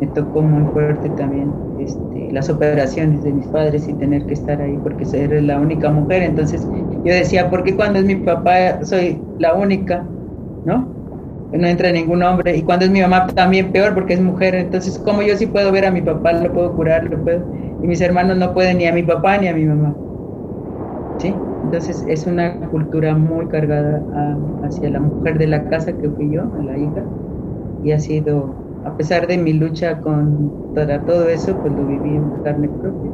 me 0.00 0.08
tocó 0.08 0.42
muy 0.42 0.66
fuerte 0.72 1.10
también 1.10 1.62
este, 1.78 2.32
las 2.32 2.50
operaciones 2.50 3.22
de 3.22 3.32
mis 3.32 3.48
padres 3.48 3.88
y 3.88 3.94
tener 3.94 4.26
que 4.26 4.34
estar 4.34 4.60
ahí 4.60 4.78
porque 4.78 5.04
ser 5.06 5.42
la 5.42 5.60
única 5.60 5.90
mujer. 5.90 6.22
Entonces 6.22 6.68
yo 7.04 7.14
decía, 7.14 7.50
¿por 7.50 7.64
qué 7.64 7.76
cuando 7.76 7.98
es 8.00 8.04
mi 8.06 8.16
papá 8.16 8.84
soy 8.84 9.28
la 9.38 9.54
única? 9.54 10.12
¿No? 10.64 10.96
No 11.52 11.66
entra 11.68 11.92
ningún 11.92 12.22
hombre. 12.22 12.56
Y 12.56 12.64
cuando 12.64 12.86
es 12.86 12.90
mi 12.90 13.00
mamá 13.00 13.26
también 13.28 13.72
peor 13.72 13.94
porque 13.94 14.14
es 14.14 14.20
mujer. 14.20 14.54
Entonces, 14.56 14.98
¿cómo 14.98 15.22
yo 15.22 15.36
sí 15.36 15.46
puedo 15.46 15.70
ver 15.72 15.86
a 15.86 15.92
mi 15.92 16.02
papá? 16.02 16.32
Lo 16.34 16.52
puedo 16.52 16.74
curar, 16.74 17.04
lo 17.10 17.22
puedo. 17.22 17.48
Y 17.80 17.86
mis 17.86 18.00
hermanos 18.00 18.36
no 18.38 18.52
pueden 18.54 18.78
ni 18.78 18.86
a 18.86 18.92
mi 18.94 19.02
papá 19.04 19.38
ni 19.38 19.48
a 19.48 19.54
mi 19.54 19.64
mamá. 19.66 20.00
¿Sí? 21.18 21.51
Entonces 21.72 22.04
es 22.06 22.26
una 22.26 22.54
cultura 22.68 23.14
muy 23.16 23.46
cargada 23.46 24.02
hacia 24.62 24.90
la 24.90 25.00
mujer 25.00 25.38
de 25.38 25.46
la 25.46 25.70
casa 25.70 25.90
que 25.90 26.06
fui 26.10 26.30
yo, 26.30 26.42
a 26.42 26.62
la 26.64 26.76
hija. 26.76 27.02
Y 27.82 27.92
ha 27.92 27.98
sido 27.98 28.54
a 28.84 28.94
pesar 28.94 29.26
de 29.26 29.38
mi 29.38 29.54
lucha 29.54 29.98
con 30.02 30.74
todo 30.74 31.28
eso, 31.30 31.56
pues 31.56 31.72
lo 31.72 31.86
viví 31.86 32.14
en 32.14 32.30
carne 32.44 32.68
propia. 32.68 33.10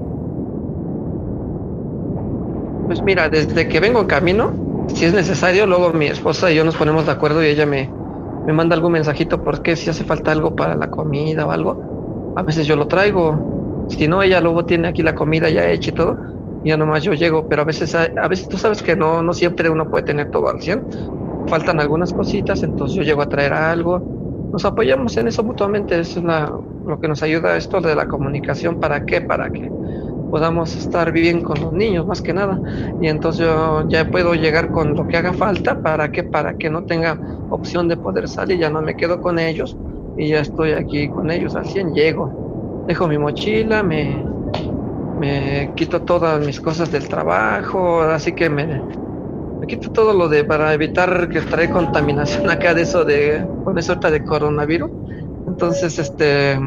Pues 2.88 3.00
mira, 3.04 3.28
desde 3.28 3.68
que 3.68 3.78
vengo 3.78 4.00
en 4.00 4.06
camino, 4.08 4.50
si 4.88 5.04
es 5.04 5.14
necesario, 5.14 5.64
luego 5.64 5.92
mi 5.92 6.06
esposa 6.06 6.50
y 6.50 6.56
yo 6.56 6.64
nos 6.64 6.74
ponemos 6.74 7.06
de 7.06 7.12
acuerdo 7.12 7.44
y 7.44 7.46
ella 7.46 7.64
me, 7.64 7.88
me 8.44 8.52
manda 8.52 8.74
algún 8.74 8.90
mensajito 8.90 9.40
porque 9.44 9.76
si 9.76 9.88
hace 9.88 10.02
falta 10.02 10.32
algo 10.32 10.56
para 10.56 10.74
la 10.74 10.90
comida 10.90 11.46
o 11.46 11.52
algo, 11.52 12.34
a 12.34 12.42
veces 12.42 12.66
yo 12.66 12.74
lo 12.74 12.88
traigo. 12.88 13.86
Si 13.88 14.08
no, 14.08 14.20
ella 14.20 14.40
luego 14.40 14.64
tiene 14.64 14.88
aquí 14.88 15.04
la 15.04 15.14
comida 15.14 15.48
ya 15.48 15.70
hecha 15.70 15.90
y 15.90 15.94
todo, 15.94 16.16
ya 16.68 16.76
nomás 16.76 17.02
yo 17.04 17.14
llego, 17.14 17.48
pero 17.48 17.62
a 17.62 17.64
veces, 17.64 17.94
a 17.94 18.28
veces 18.28 18.48
tú 18.48 18.58
sabes 18.58 18.82
que 18.82 18.96
no, 18.96 19.22
no 19.22 19.32
siempre 19.34 19.70
uno 19.70 19.88
puede 19.90 20.04
tener 20.04 20.30
todo 20.30 20.48
al 20.48 20.60
100. 20.60 20.86
Faltan 21.46 21.80
algunas 21.80 22.12
cositas, 22.12 22.62
entonces 22.62 22.96
yo 22.96 23.02
llego 23.02 23.22
a 23.22 23.28
traer 23.28 23.52
algo 23.54 24.06
nos 24.52 24.64
apoyamos 24.64 25.16
en 25.18 25.28
eso 25.28 25.44
mutuamente, 25.44 25.98
eso 26.00 26.20
es 26.20 26.24
lo 26.84 26.98
que 27.00 27.08
nos 27.08 27.22
ayuda 27.22 27.56
esto 27.56 27.80
de 27.82 27.94
la 27.94 28.06
comunicación, 28.08 28.78
¿para 28.78 29.04
qué? 29.04 29.20
Para 29.20 29.50
que 29.50 29.74
podamos 30.28 30.76
estar 30.76 31.12
bien 31.12 31.40
con 31.42 31.60
los 31.60 31.72
niños 31.72 32.06
más 32.06 32.20
que 32.22 32.34
nada 32.34 32.60
y 32.98 33.08
entonces 33.08 33.46
yo 33.46 33.88
ya 33.88 34.10
puedo 34.10 34.34
llegar 34.34 34.70
con 34.70 34.94
lo 34.94 35.06
que 35.06 35.16
haga 35.16 35.32
falta 35.32 35.80
para 35.82 36.10
que 36.10 36.24
para 36.24 36.54
que 36.54 36.68
no 36.70 36.84
tenga 36.84 37.20
opción 37.48 37.88
de 37.88 37.96
poder 37.96 38.28
salir 38.28 38.58
ya 38.58 38.70
no 38.70 38.82
me 38.82 38.94
quedo 38.96 39.20
con 39.20 39.38
ellos 39.38 39.78
y 40.16 40.28
ya 40.28 40.40
estoy 40.40 40.72
aquí 40.72 41.10
con 41.10 41.30
ellos 41.30 41.56
al 41.56 41.66
100 41.66 41.92
llego 41.94 42.36
dejo 42.86 43.08
mi 43.08 43.18
mochila 43.18 43.82
me 43.82 44.27
me 45.18 45.72
quito 45.74 46.02
todas 46.02 46.44
mis 46.44 46.60
cosas 46.60 46.90
del 46.92 47.08
trabajo 47.08 48.02
así 48.02 48.32
que 48.32 48.48
me 48.48 48.82
me 49.60 49.66
quito 49.66 49.90
todo 49.90 50.12
lo 50.14 50.28
de 50.28 50.44
para 50.44 50.72
evitar 50.72 51.28
que 51.28 51.40
trae 51.40 51.70
contaminación 51.70 52.48
acá 52.50 52.74
de 52.74 52.82
eso 52.82 53.04
de 53.04 53.44
con 53.64 53.78
eso 53.78 53.96
de 53.96 54.24
coronavirus. 54.24 54.90
Entonces 55.46 55.98
este 55.98 56.58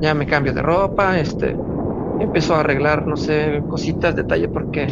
ya 0.00 0.14
me 0.14 0.26
cambio 0.26 0.52
de 0.52 0.62
ropa 0.62 1.18
este 1.18 1.56
empiezo 2.20 2.54
a 2.54 2.60
arreglar 2.60 3.06
no 3.06 3.16
sé 3.16 3.62
cositas 3.68 4.14
detalle 4.14 4.48
porque 4.48 4.86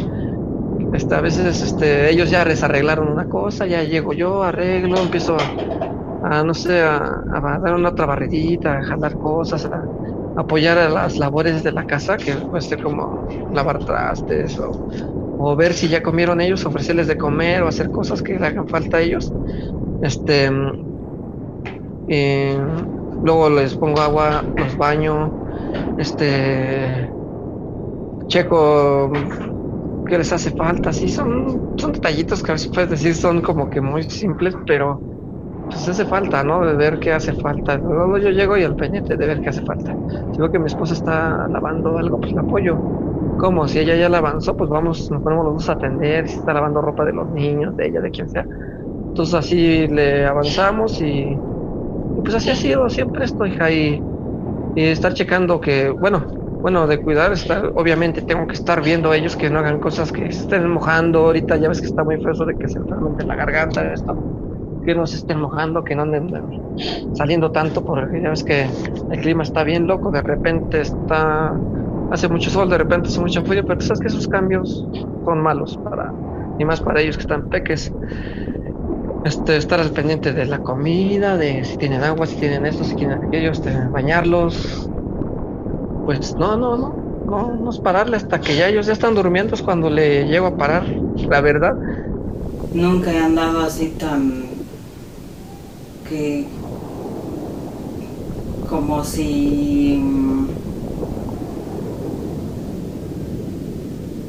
este, 0.93 1.15
a 1.15 1.21
veces 1.21 1.61
este 1.61 2.09
ellos 2.09 2.29
ya 2.29 2.43
desarreglaron 2.45 3.07
una 3.07 3.25
cosa 3.25 3.65
ya 3.65 3.83
llego 3.83 4.13
yo 4.13 4.43
arreglo 4.43 4.97
empiezo 4.97 5.37
a, 6.23 6.43
no 6.43 6.53
sé 6.53 6.81
a, 6.81 6.99
dar 7.61 7.73
una 7.75 7.89
otra 7.89 8.05
barridita 8.05 8.79
a 8.79 8.83
jalar 8.83 9.17
cosas 9.17 9.65
a, 9.65 9.83
apoyar 10.35 10.77
a 10.77 10.89
las 10.89 11.17
labores 11.19 11.63
de 11.63 11.71
la 11.71 11.85
casa 11.85 12.17
que 12.17 12.35
puede 12.49 12.61
ser 12.63 12.81
como 12.81 13.21
lavar 13.51 13.79
trastes 13.83 14.57
o 14.59 14.71
o 15.37 15.55
ver 15.55 15.73
si 15.73 15.89
ya 15.89 16.01
comieron 16.01 16.41
ellos, 16.41 16.65
ofrecerles 16.65 17.07
de 17.07 17.17
comer 17.17 17.63
o 17.63 17.67
hacer 17.67 17.91
cosas 17.91 18.21
que 18.21 18.39
le 18.39 18.47
hagan 18.47 18.67
falta 18.67 18.97
a 18.97 19.01
ellos. 19.01 19.35
Este, 20.01 20.49
eh, 22.07 22.57
luego 23.21 23.49
les 23.49 23.75
pongo 23.77 24.01
agua, 24.01 24.45
los 24.55 24.75
baño, 24.77 25.33
este, 25.97 27.09
checo 28.27 29.11
qué 30.05 30.17
les 30.17 30.31
hace 30.33 30.51
falta. 30.51 30.93
Sí, 30.93 31.09
son, 31.09 31.63
son 31.77 31.91
detallitos 31.93 32.43
que 32.43 32.51
a 32.51 32.55
veces 32.55 32.71
puedes 32.73 32.89
decir 32.89 33.15
son 33.15 33.41
como 33.41 33.69
que 33.69 33.81
muy 33.81 34.03
simples, 34.03 34.55
pero 34.65 35.03
pues 35.69 35.87
hace 35.87 36.05
falta, 36.05 36.43
¿no? 36.43 36.65
De 36.65 36.73
ver 36.75 36.99
qué 36.99 37.13
hace 37.13 37.33
falta. 37.33 37.77
Luego 37.77 38.17
yo 38.17 38.29
llego 38.29 38.57
y 38.57 38.63
al 38.63 38.75
pendiente 38.75 39.17
de 39.17 39.25
ver 39.25 39.41
qué 39.41 39.49
hace 39.49 39.61
falta. 39.63 39.95
Si 40.31 40.39
veo 40.39 40.51
que 40.51 40.59
mi 40.59 40.67
esposa 40.67 40.93
está 40.93 41.47
lavando 41.49 41.97
algo, 41.97 42.19
pues 42.19 42.33
la 42.33 42.41
apoyo 42.41 42.77
como 43.37 43.67
si 43.67 43.79
ella 43.79 43.95
ya 43.95 44.09
la 44.09 44.19
avanzó, 44.19 44.55
pues 44.55 44.69
vamos, 44.69 45.09
nos 45.11 45.21
ponemos 45.21 45.45
los 45.45 45.53
dos 45.55 45.69
a 45.69 45.73
atender, 45.73 46.27
si 46.27 46.37
está 46.39 46.53
lavando 46.53 46.81
ropa 46.81 47.05
de 47.05 47.13
los 47.13 47.29
niños, 47.31 47.75
de 47.75 47.87
ella, 47.87 48.01
de 48.01 48.11
quien 48.11 48.29
sea. 48.29 48.45
Entonces 49.09 49.35
así 49.35 49.87
le 49.87 50.25
avanzamos 50.25 51.01
y, 51.01 51.37
pues 52.23 52.35
así 52.35 52.49
ha 52.49 52.55
sido, 52.55 52.89
siempre 52.89 53.25
estoy 53.25 53.55
ahí 53.59 54.01
y 54.75 54.83
estar 54.83 55.13
checando 55.13 55.59
que, 55.59 55.89
bueno, 55.89 56.25
bueno, 56.61 56.87
de 56.87 57.01
cuidar, 57.01 57.31
estar, 57.31 57.71
obviamente 57.75 58.21
tengo 58.21 58.47
que 58.47 58.55
estar 58.55 58.81
viendo 58.81 59.11
a 59.11 59.17
ellos 59.17 59.35
que 59.35 59.49
no 59.49 59.59
hagan 59.59 59.79
cosas 59.79 60.11
que 60.11 60.31
se 60.31 60.41
estén 60.41 60.69
mojando, 60.69 61.19
ahorita 61.19 61.57
ya 61.57 61.69
ves 61.69 61.79
que 61.81 61.87
está 61.87 62.03
muy 62.03 62.17
feo 62.17 62.31
eso 62.31 62.45
de 62.45 62.55
que 62.55 62.67
se 62.67 62.79
enfermen 62.79 63.15
la 63.27 63.35
garganta, 63.35 63.93
esto, 63.93 64.15
que 64.85 64.95
no 64.95 65.07
se 65.07 65.17
estén 65.17 65.41
mojando, 65.41 65.83
que 65.83 65.95
no 65.95 66.03
anden 66.03 66.31
saliendo 67.13 67.51
tanto, 67.51 67.83
porque 67.83 68.21
ya 68.21 68.29
ves 68.29 68.43
que 68.43 68.67
el 69.11 69.19
clima 69.19 69.43
está 69.43 69.63
bien 69.63 69.87
loco, 69.87 70.11
de 70.11 70.21
repente 70.21 70.81
está 70.81 71.53
hace 72.11 72.27
mucho 72.27 72.49
sol, 72.49 72.69
de 72.69 72.77
repente 72.77 73.09
hace 73.09 73.19
mucho 73.19 73.43
frío, 73.43 73.65
pero 73.65 73.79
tú 73.79 73.85
sabes 73.85 73.99
que 73.99 74.07
esos 74.07 74.27
cambios 74.27 74.85
son 75.25 75.41
malos 75.41 75.77
para, 75.83 76.13
y 76.59 76.65
más 76.65 76.79
para 76.81 77.01
ellos 77.01 77.17
que 77.17 77.23
están 77.23 77.49
peques. 77.49 77.91
Este, 79.25 79.57
estar 79.57 79.79
al 79.79 79.89
pendiente 79.89 80.33
de 80.33 80.45
la 80.45 80.59
comida, 80.59 81.35
de 81.35 81.63
si 81.65 81.77
tienen 81.77 82.03
agua, 82.03 82.27
si 82.27 82.35
tienen 82.35 82.63
esto, 82.67 82.83
si 82.83 82.95
tienen 82.95 83.23
aquello, 83.23 83.51
este, 83.51 83.71
bañarlos. 83.89 84.87
Pues 86.05 86.35
no, 86.35 86.55
no, 86.55 86.77
no, 86.77 86.95
no, 87.25 87.55
no 87.55 87.69
es 87.71 87.79
pararle 87.79 88.17
hasta 88.17 88.39
que 88.39 88.55
ya 88.55 88.67
ellos 88.67 88.85
ya 88.85 88.93
están 88.93 89.15
durmiendo, 89.15 89.55
es 89.55 89.63
cuando 89.63 89.89
le 89.89 90.27
llego 90.27 90.45
a 90.45 90.57
parar, 90.57 90.85
la 91.27 91.41
verdad. 91.41 91.75
Nunca 92.75 93.11
he 93.11 93.17
andado 93.17 93.61
así 93.61 93.95
tan 93.97 94.54
que 96.09 96.45
como 98.69 99.03
si 99.03 100.01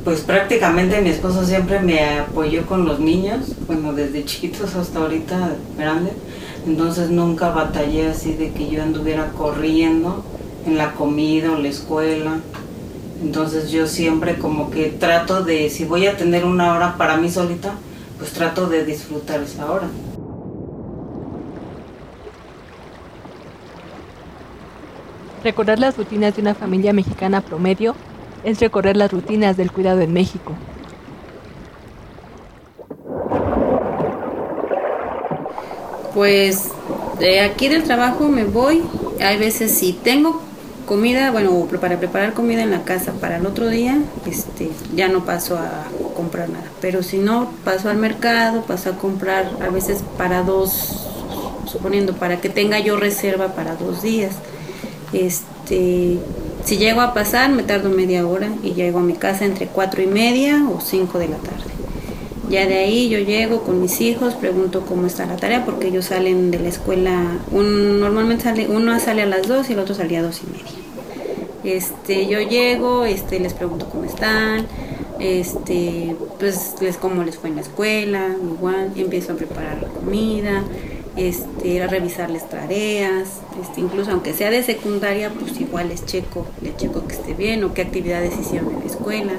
pues 0.04 0.20
prácticamente 0.20 1.00
mi 1.00 1.08
esposo 1.08 1.44
siempre 1.44 1.80
me 1.80 2.00
apoyó 2.20 2.64
con 2.66 2.84
los 2.86 3.00
niños, 3.00 3.52
bueno, 3.66 3.92
desde 3.92 4.24
chiquitos 4.24 4.76
hasta 4.76 5.00
ahorita 5.00 5.56
grandes, 5.76 6.12
entonces 6.64 7.10
nunca 7.10 7.50
batallé 7.50 8.08
así 8.08 8.34
de 8.34 8.52
que 8.52 8.68
yo 8.68 8.82
anduviera 8.82 9.32
corriendo 9.32 10.24
en 10.64 10.78
la 10.78 10.92
comida 10.92 11.52
o 11.52 11.56
la 11.56 11.68
escuela. 11.68 12.38
Entonces 13.22 13.70
yo 13.70 13.86
siempre 13.86 14.36
como 14.36 14.70
que 14.70 14.86
trato 14.86 15.42
de, 15.42 15.70
si 15.70 15.84
voy 15.84 16.06
a 16.06 16.16
tener 16.16 16.44
una 16.44 16.74
hora 16.74 16.96
para 16.96 17.16
mí 17.16 17.30
solita, 17.30 17.72
pues 18.18 18.32
trato 18.32 18.66
de 18.66 18.84
disfrutar 18.84 19.40
esa 19.42 19.70
hora. 19.70 19.88
Recordar 25.46 25.78
las 25.78 25.96
rutinas 25.96 26.34
de 26.34 26.42
una 26.42 26.56
familia 26.56 26.92
mexicana 26.92 27.40
promedio 27.40 27.94
es 28.42 28.58
recorrer 28.58 28.96
las 28.96 29.12
rutinas 29.12 29.56
del 29.56 29.70
cuidado 29.70 30.00
en 30.00 30.12
México. 30.12 30.54
Pues 36.12 36.64
de 37.20 37.42
aquí 37.42 37.68
del 37.68 37.84
trabajo 37.84 38.26
me 38.26 38.42
voy. 38.42 38.82
Hay 39.20 39.38
veces 39.38 39.70
si 39.70 39.92
tengo 39.92 40.42
comida, 40.84 41.30
bueno, 41.30 41.68
para 41.80 41.96
preparar 41.96 42.32
comida 42.32 42.64
en 42.64 42.72
la 42.72 42.82
casa 42.82 43.12
para 43.12 43.36
el 43.36 43.46
otro 43.46 43.68
día, 43.68 43.98
este, 44.26 44.72
ya 44.96 45.06
no 45.06 45.24
paso 45.24 45.58
a 45.58 45.84
comprar 46.16 46.48
nada. 46.48 46.66
Pero 46.80 47.04
si 47.04 47.18
no, 47.18 47.52
paso 47.64 47.88
al 47.88 47.98
mercado, 47.98 48.62
paso 48.62 48.90
a 48.90 48.98
comprar 48.98 49.48
a 49.64 49.68
veces 49.70 50.02
para 50.18 50.42
dos, 50.42 51.06
suponiendo 51.70 52.14
para 52.14 52.40
que 52.40 52.48
tenga 52.48 52.80
yo 52.80 52.96
reserva 52.96 53.54
para 53.54 53.76
dos 53.76 54.02
días. 54.02 54.34
Este, 55.16 56.18
si 56.64 56.76
llego 56.76 57.00
a 57.00 57.14
pasar, 57.14 57.50
me 57.50 57.62
tardo 57.62 57.88
media 57.88 58.26
hora 58.26 58.50
y 58.62 58.74
llego 58.74 58.98
a 58.98 59.02
mi 59.02 59.14
casa 59.14 59.46
entre 59.46 59.66
cuatro 59.66 60.02
y 60.02 60.06
media 60.06 60.68
o 60.68 60.80
cinco 60.82 61.18
de 61.18 61.28
la 61.28 61.38
tarde. 61.38 61.64
Ya 62.50 62.66
de 62.66 62.74
ahí 62.74 63.08
yo 63.08 63.18
llego 63.18 63.62
con 63.62 63.80
mis 63.80 64.00
hijos, 64.02 64.34
pregunto 64.34 64.82
cómo 64.82 65.06
está 65.06 65.24
la 65.24 65.36
tarea, 65.36 65.64
porque 65.64 65.88
ellos 65.88 66.04
salen 66.04 66.50
de 66.50 66.58
la 66.58 66.68
escuela, 66.68 67.38
un, 67.50 67.98
normalmente 67.98 68.44
sale, 68.44 68.68
uno 68.68 69.00
sale 69.00 69.22
a 69.22 69.26
las 69.26 69.48
dos 69.48 69.70
y 69.70 69.72
el 69.72 69.78
otro 69.78 69.94
salía 69.94 70.20
a 70.20 70.22
dos 70.22 70.42
y 70.42 70.46
media. 70.52 71.76
Este, 71.78 72.28
yo 72.28 72.40
llego, 72.40 73.06
este, 73.06 73.40
les 73.40 73.54
pregunto 73.54 73.88
cómo 73.88 74.04
están, 74.04 74.66
este, 75.18 76.14
pues 76.38 76.74
les 76.80 76.98
cómo 76.98 77.24
les 77.24 77.36
fue 77.38 77.48
en 77.48 77.56
la 77.56 77.62
escuela, 77.62 78.28
igual, 78.54 78.92
empiezo 78.94 79.32
a 79.32 79.36
preparar 79.36 79.82
la 79.82 79.88
comida, 79.88 80.62
este, 81.16 81.82
a 81.82 81.86
revisarles 81.86 82.48
tareas, 82.48 83.40
este, 83.60 83.80
incluso 83.80 84.10
aunque 84.10 84.32
sea 84.32 84.50
de 84.50 84.62
secundaria, 84.62 85.30
pues 85.30 85.60
igual 85.60 85.88
les 85.88 86.04
checo, 86.04 86.46
les 86.60 86.76
checo 86.76 87.06
que 87.06 87.14
esté 87.14 87.34
bien 87.34 87.64
o 87.64 87.74
qué 87.74 87.82
actividades 87.82 88.38
hicieron 88.38 88.74
en 88.74 88.80
la 88.80 88.86
escuela. 88.86 89.32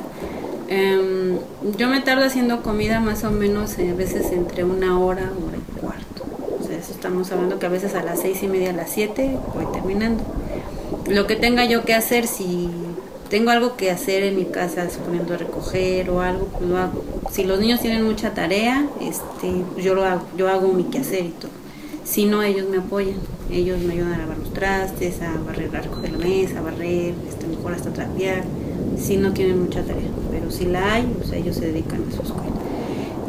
Em, 0.69 1.37
yo 1.77 1.87
me 1.87 2.01
tardo 2.01 2.25
haciendo 2.25 2.61
comida 2.61 2.99
más 2.99 3.23
o 3.23 3.31
menos 3.31 3.77
eh, 3.79 3.91
a 3.91 3.93
veces 3.93 4.31
entre 4.31 4.63
una 4.63 4.99
hora, 4.99 5.31
hora 5.45 5.57
y 5.57 5.79
cuarto. 5.79 6.25
O 6.59 6.67
sea, 6.67 6.77
estamos 6.77 7.31
hablando 7.31 7.59
que 7.59 7.67
a 7.67 7.69
veces 7.69 7.95
a 7.95 8.03
las 8.03 8.19
seis 8.19 8.43
y 8.43 8.47
media, 8.47 8.71
a 8.71 8.73
las 8.73 8.89
siete 8.89 9.37
voy 9.53 9.65
terminando. 9.71 10.23
Lo 11.07 11.25
que 11.25 11.37
tenga 11.37 11.63
yo 11.63 11.85
que 11.85 11.93
hacer, 11.93 12.27
si 12.27 12.69
tengo 13.29 13.51
algo 13.51 13.77
que 13.77 13.91
hacer 13.91 14.23
en 14.23 14.35
mi 14.35 14.45
casa, 14.45 14.89
suponiendo 14.89 15.37
recoger 15.37 16.09
o 16.09 16.21
algo, 16.21 16.47
pues 16.47 16.69
lo 16.69 16.77
hago. 16.77 17.03
Si 17.31 17.43
los 17.43 17.59
niños 17.59 17.79
tienen 17.79 18.03
mucha 18.03 18.33
tarea, 18.33 18.87
este, 18.99 19.63
yo 19.81 19.95
lo 19.95 20.03
hago, 20.03 20.23
yo 20.37 20.49
hago 20.49 20.73
mi 20.73 20.85
quehacer 20.85 21.25
y 21.25 21.29
todo. 21.29 21.56
Si 22.09 22.25
no, 22.25 22.41
ellos 22.41 22.69
me 22.69 22.77
apoyan, 22.77 23.17
ellos 23.51 23.79
me 23.81 23.93
ayudan 23.93 24.13
a 24.13 24.17
lavar 24.19 24.37
los 24.37 24.53
trastes, 24.53 25.21
a 25.21 25.33
barrer, 25.45 25.75
a 25.75 25.81
recoger 25.81 26.13
la 26.13 26.17
mesa, 26.19 26.59
a 26.59 26.61
barrer, 26.61 27.13
este, 27.27 27.47
mejor 27.47 27.73
hasta 27.73 27.91
trapear, 27.91 28.43
si 28.97 29.17
no 29.17 29.33
tienen 29.33 29.61
mucha 29.61 29.81
tarea, 29.83 30.07
pero 30.31 30.49
si 30.49 30.67
la 30.67 30.93
hay, 30.93 31.03
pues 31.03 31.33
ellos 31.33 31.57
se 31.57 31.65
dedican 31.65 32.05
a 32.07 32.15
su 32.15 32.21
escuela. 32.21 32.53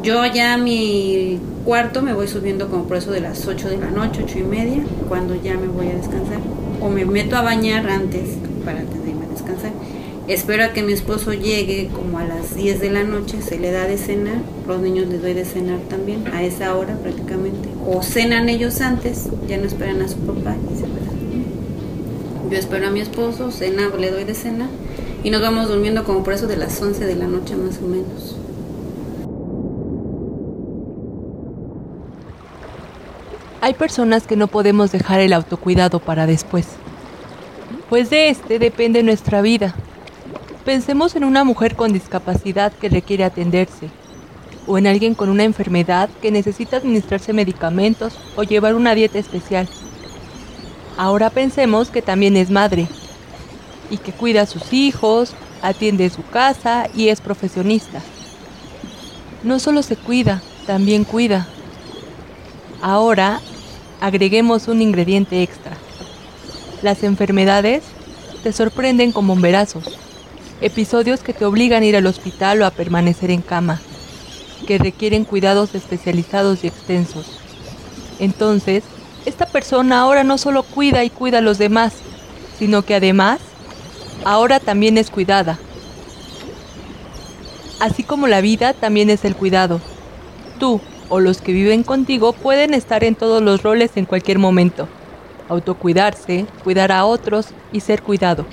Yo 0.01 0.25
ya 0.27 0.57
mi 0.59 1.41
cuarto 1.65 2.03
me 2.03 2.13
voy 2.13 2.29
subiendo 2.29 2.69
como 2.69 2.85
por 2.85 2.99
eso 2.99 3.11
de 3.11 3.21
las 3.21 3.49
8 3.49 3.69
de 3.69 3.79
la 3.79 3.91
noche, 3.91 4.23
8 4.25 4.39
y 4.39 4.43
media, 4.45 4.85
cuando 5.09 5.35
ya 5.35 5.57
me 5.57 5.67
voy 5.67 5.89
a 5.89 5.97
descansar. 5.97 6.39
O 6.81 6.89
me 6.89 7.05
meto 7.05 7.37
a 7.37 7.43
bañar 7.43 7.89
antes 7.91 8.37
para 8.65 8.83
tenerme 8.83 9.27
a 9.27 9.29
descansar. 9.29 9.73
Espero 10.29 10.63
a 10.63 10.75
que 10.75 10.83
mi 10.83 10.93
esposo 10.93 11.33
llegue 11.33 11.89
como 11.89 12.19
a 12.19 12.25
las 12.25 12.55
10 12.55 12.83
de 12.83 12.91
la 12.91 13.03
noche, 13.03 13.41
se 13.41 13.59
le 13.59 13.71
da 13.71 13.87
de 13.87 13.97
cenar, 13.97 14.43
los 14.67 14.79
niños 14.79 15.09
les 15.09 15.23
doy 15.23 15.33
de 15.33 15.47
cenar 15.47 15.79
también, 15.89 16.27
a 16.35 16.43
esa 16.43 16.77
hora 16.77 16.99
prácticamente. 16.99 17.71
O 17.87 18.03
cenan 18.03 18.51
ellos 18.51 18.83
antes, 18.83 19.31
ya 19.49 19.57
no 19.57 19.65
esperan 19.65 20.03
a 20.03 20.09
su 20.09 20.19
papá 20.19 20.55
y 20.71 20.77
se 20.77 20.85
Yo 22.51 22.59
espero 22.59 22.89
a 22.89 22.91
mi 22.91 23.01
esposo, 23.01 23.51
cena, 23.51 23.89
le 23.99 24.11
doy 24.11 24.25
de 24.25 24.35
cena 24.35 24.69
y 25.25 25.31
nos 25.31 25.41
vamos 25.41 25.67
durmiendo 25.67 26.05
como 26.05 26.23
por 26.23 26.35
eso 26.35 26.47
de 26.47 26.59
las 26.59 26.79
11 26.79 27.07
de 27.07 27.17
la 27.17 27.27
noche 27.27 27.57
más 27.57 27.79
o 27.79 27.87
menos. 27.87 28.37
Hay 33.63 33.73
personas 33.73 34.27
que 34.27 34.37
no 34.37 34.47
podemos 34.47 34.93
dejar 34.93 35.21
el 35.21 35.33
autocuidado 35.33 36.01
para 36.01 36.27
después, 36.27 36.67
pues 37.89 38.11
de 38.11 38.29
este 38.29 38.59
depende 38.59 39.03
nuestra 39.03 39.41
vida. 39.41 39.75
Pensemos 40.69 41.17
en 41.17 41.25
una 41.25 41.45
mujer 41.45 41.77
con 41.77 41.95
discapacidad 41.95 42.75
que 42.75 42.91
requiere 42.91 43.25
atenderse, 43.25 43.89
o 44.67 44.77
en 44.77 44.87
alguien 44.87 45.15
con 45.15 45.31
una 45.31 45.45
enfermedad 45.45 46.11
que 46.21 46.31
necesita 46.31 46.77
administrarse 46.77 47.33
medicamentos 47.33 48.19
o 48.37 48.43
llevar 48.43 48.75
una 48.75 48.95
dieta 48.95 49.19
especial. 49.19 49.67
Ahora 50.99 51.31
pensemos 51.31 51.89
que 51.89 52.03
también 52.03 52.37
es 52.37 52.51
madre 52.51 52.87
y 53.89 53.97
que 53.97 54.13
cuida 54.13 54.43
a 54.43 54.47
sus 54.47 54.75
hijos, 54.75 55.33
atiende 55.63 56.11
su 56.11 56.23
casa 56.23 56.87
y 56.95 57.09
es 57.09 57.23
profesionista. 57.23 58.03
No 59.45 59.61
solo 59.61 59.83
se 59.83 59.97
cuida, 59.97 60.43
también 60.67 61.05
cuida. 61.05 61.49
Ahora 62.83 63.41
agreguemos 64.03 64.69
un 64.69 64.83
ingrediente 64.83 65.43
extra. 65.43 65.79
Las 66.83 67.05
enfermedades 67.05 67.85
te 68.43 68.53
sorprenden 68.53 69.13
con 69.13 69.27
bomberazos, 69.27 69.99
episodios 70.61 71.21
que 71.21 71.33
te 71.33 71.45
obligan 71.45 71.83
a 71.83 71.87
ir 71.87 71.97
al 71.97 72.07
hospital 72.07 72.63
o 72.63 72.67
a 72.67 72.71
permanecer 72.71 73.31
en 73.31 73.43
cama, 73.43 73.81
que 74.67 74.79
requieren 74.79 75.25
cuidados 75.25 75.75
especializados 75.75 76.65
y 76.65 76.67
extensos. 76.67 77.39
Entonces, 78.19 78.83
esta 79.25 79.47
persona 79.47 80.01
ahora 80.01 80.25
no 80.25 80.39
solo 80.39 80.63
cuida 80.63 81.05
y 81.05 81.11
cuida 81.11 81.39
a 81.39 81.43
los 81.43 81.59
demás, 81.59 81.95
sino 82.59 82.83
que 82.83 82.95
además, 82.95 83.41
ahora 84.25 84.59
también 84.59 84.99
es 84.99 85.11
cuidada. 85.11 85.59
Así 87.79 88.03
como 88.03 88.27
la 88.27 88.41
vida 88.41 88.73
también 88.73 89.11
es 89.11 89.25
el 89.25 89.37
cuidado. 89.37 89.81
Tú, 90.59 90.81
o 91.09 91.21
los 91.21 91.41
que 91.41 91.53
viven 91.53 91.85
contigo 91.85 92.33
pueden 92.33 92.75
estar 92.75 93.05
en 93.05 93.15
todos 93.15 93.41
los 93.41 93.63
roles 93.63 93.93
en 93.95 94.05
cualquier 94.05 94.39
momento. 94.39 94.89
Autocuidarse, 95.49 96.47
cuidar 96.65 96.91
a 96.91 97.05
otros 97.05 97.49
y 97.73 97.81
ser 97.81 98.03
cuidado. 98.03 98.45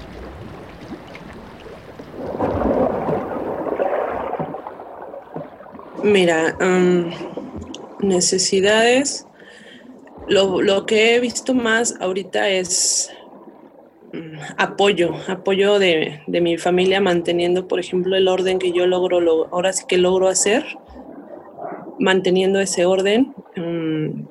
Mira, 6.06 6.56
necesidades. 8.00 9.26
Lo, 10.28 10.86
que 10.86 11.16
he 11.16 11.20
visto 11.20 11.56
más 11.56 11.96
ahorita 12.00 12.48
es 12.48 13.12
mm, 14.14 14.38
apoyo, 14.58 15.16
apoyo 15.28 15.80
de, 15.80 16.22
de, 16.28 16.42
mi 16.42 16.60
familia 16.60 17.02
manteniendo, 17.02 17.68
por 17.68 17.80
ejemplo, 17.80 18.16
el 18.16 18.28
orden 18.28 18.60
que 18.60 18.72
yo 18.72 18.86
logro, 18.86 19.20
lo, 19.20 19.48
ahora 19.48 19.74
sí 19.74 19.86
que 19.88 19.98
logro 19.98 20.28
hacer 20.28 20.64
manteniendo 22.00 22.60
ese 22.60 22.86
orden 22.86 23.34
mm, 23.56 24.28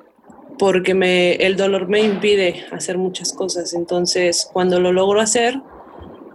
porque 0.57 0.93
me, 0.93 1.33
el 1.35 1.57
dolor 1.57 1.89
me 1.89 1.99
impide 1.99 2.67
hacer 2.71 2.97
muchas 2.97 3.33
cosas. 3.33 3.73
Entonces, 3.73 4.49
cuando 4.53 4.79
lo 4.79 4.93
logro 4.93 5.19
hacer, 5.19 5.61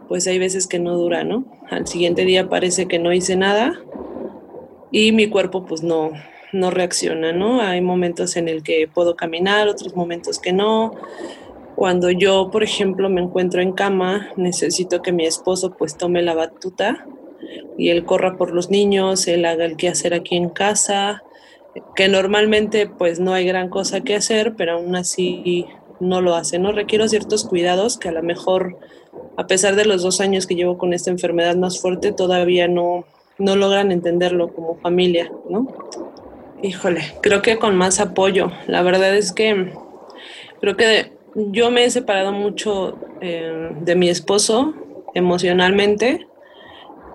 pues 0.07 0.26
hay 0.26 0.38
veces 0.38 0.66
que 0.66 0.79
no 0.79 0.98
dura, 0.98 1.24
¿no? 1.24 1.46
Al 1.70 1.87
siguiente 1.87 2.26
día 2.26 2.50
parece 2.50 2.88
que 2.88 2.98
no 2.98 3.11
hice 3.14 3.37
nada 3.37 3.81
y 4.90 5.12
mi 5.12 5.29
cuerpo 5.29 5.64
pues 5.64 5.83
no, 5.83 6.12
no 6.53 6.70
reacciona, 6.70 7.33
¿no? 7.33 7.61
Hay 7.61 7.81
momentos 7.81 8.37
en 8.37 8.48
el 8.48 8.62
que 8.62 8.88
puedo 8.92 9.16
caminar, 9.16 9.68
otros 9.68 9.94
momentos 9.94 10.38
que 10.38 10.53
no. 10.53 10.92
Cuando 11.76 12.11
yo, 12.11 12.50
por 12.50 12.62
ejemplo, 12.62 13.09
me 13.09 13.20
encuentro 13.20 13.62
en 13.62 13.72
cama, 13.72 14.29
necesito 14.37 15.03
que 15.03 15.12
mi 15.12 15.24
esposo 15.24 15.70
pues 15.76 15.96
tome 15.96 16.22
la 16.22 16.35
batuta 16.35 17.07
y 17.79 17.88
él 17.88 18.05
corra 18.05 18.37
por 18.37 18.53
los 18.53 18.70
niños, 18.70 19.26
él 19.29 19.44
haga 19.44 19.64
el 19.64 19.76
quehacer 19.76 20.12
aquí 20.12 20.37
en 20.37 20.50
casa, 20.50 21.22
que 21.94 22.09
normalmente 22.09 22.87
pues 22.87 23.20
no 23.20 23.33
hay 23.33 23.46
gran 23.46 23.68
cosa 23.68 24.00
que 24.00 24.16
hacer, 24.16 24.55
pero 24.57 24.72
aún 24.72 24.96
así 24.96 25.66
no 26.00 26.20
lo 26.20 26.35
hace, 26.35 26.59
¿no? 26.59 26.72
Requiero 26.72 27.09
ciertos 27.09 27.44
cuidados 27.44 27.96
que 27.96 28.09
a 28.09 28.12
lo 28.12 28.22
mejor, 28.22 28.79
a 29.37 29.46
pesar 29.46 29.76
de 29.76 29.85
los 29.85 30.03
dos 30.03 30.20
años 30.20 30.46
que 30.46 30.57
llevo 30.57 30.79
con 30.79 30.92
esta 30.92 31.11
enfermedad 31.11 31.57
más 31.57 31.81
fuerte, 31.81 32.12
todavía 32.12 32.68
no, 32.68 33.05
no 33.40 33.57
logran 33.57 33.90
entenderlo 33.90 34.53
como 34.55 34.76
familia, 34.76 35.31
¿no? 35.48 35.66
Híjole, 36.62 37.00
creo 37.22 37.42
que 37.42 37.59
con 37.59 37.76
más 37.76 37.98
apoyo. 37.98 38.53
La 38.66 38.83
verdad 38.83 39.16
es 39.16 39.33
que 39.33 39.72
creo 40.61 40.76
que 40.76 41.12
yo 41.35 41.70
me 41.70 41.85
he 41.85 41.90
separado 41.90 42.33
mucho 42.33 42.98
eh, 43.20 43.70
de 43.81 43.96
mi 43.96 44.09
esposo 44.09 44.74
emocionalmente 45.14 46.29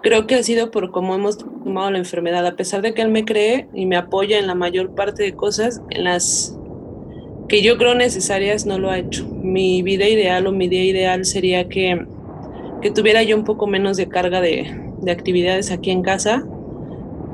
creo 0.06 0.28
que 0.28 0.36
ha 0.36 0.44
sido 0.44 0.70
por 0.70 0.92
cómo 0.92 1.16
hemos 1.16 1.40
tomado 1.40 1.90
la 1.90 1.98
enfermedad, 1.98 2.46
a 2.46 2.56
pesar 2.56 2.84
de 2.84 2.94
que 2.94 3.02
él 3.02 3.10
me 3.10 3.26
cree 3.26 3.68
y 3.74 3.88
me 3.88 3.98
apoya 3.98 4.38
en 4.38 4.46
la 4.46 4.54
mayor 4.54 4.94
parte 4.94 5.24
de 5.24 5.34
cosas, 5.34 5.82
en 5.90 6.04
las 6.04 6.56
que 7.50 7.64
yo 7.64 7.80
creo 7.80 7.96
necesarias 7.96 8.68
no 8.68 8.78
lo 8.78 8.92
ha 8.92 9.00
hecho. 9.00 9.26
Mi 9.28 9.82
vida 9.82 10.08
ideal 10.08 10.46
o 10.46 10.52
mi 10.52 10.68
día 10.68 10.84
ideal 10.84 11.26
sería 11.26 11.70
que, 11.70 12.06
que 12.84 12.92
tuviera 12.92 13.24
yo 13.24 13.36
un 13.36 13.46
poco 13.46 13.66
menos 13.66 13.98
de 13.98 14.08
carga 14.08 14.42
de, 14.42 14.85
de 15.06 15.12
actividades 15.12 15.72
aquí 15.72 15.92
en 15.92 16.02
casa, 16.02 16.44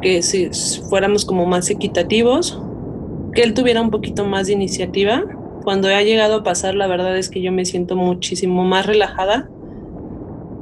que 0.02 0.22
si 0.22 0.50
fuéramos 0.90 1.26
como 1.26 1.46
más 1.46 1.70
equitativos, 1.70 2.62
que 3.34 3.42
él 3.44 3.54
tuviera 3.54 3.82
un 3.82 3.90
poquito 3.90 4.26
más 4.26 4.48
de 4.48 4.54
iniciativa. 4.54 5.24
Cuando 5.64 5.88
ha 5.88 6.02
llegado 6.02 6.38
a 6.38 6.44
pasar, 6.44 6.76
la 6.76 6.88
verdad 6.88 7.18
es 7.18 7.30
que 7.30 7.42
yo 7.42 7.52
me 7.52 7.66
siento 7.66 7.96
muchísimo 7.96 8.64
más 8.64 8.86
relajada 8.86 9.50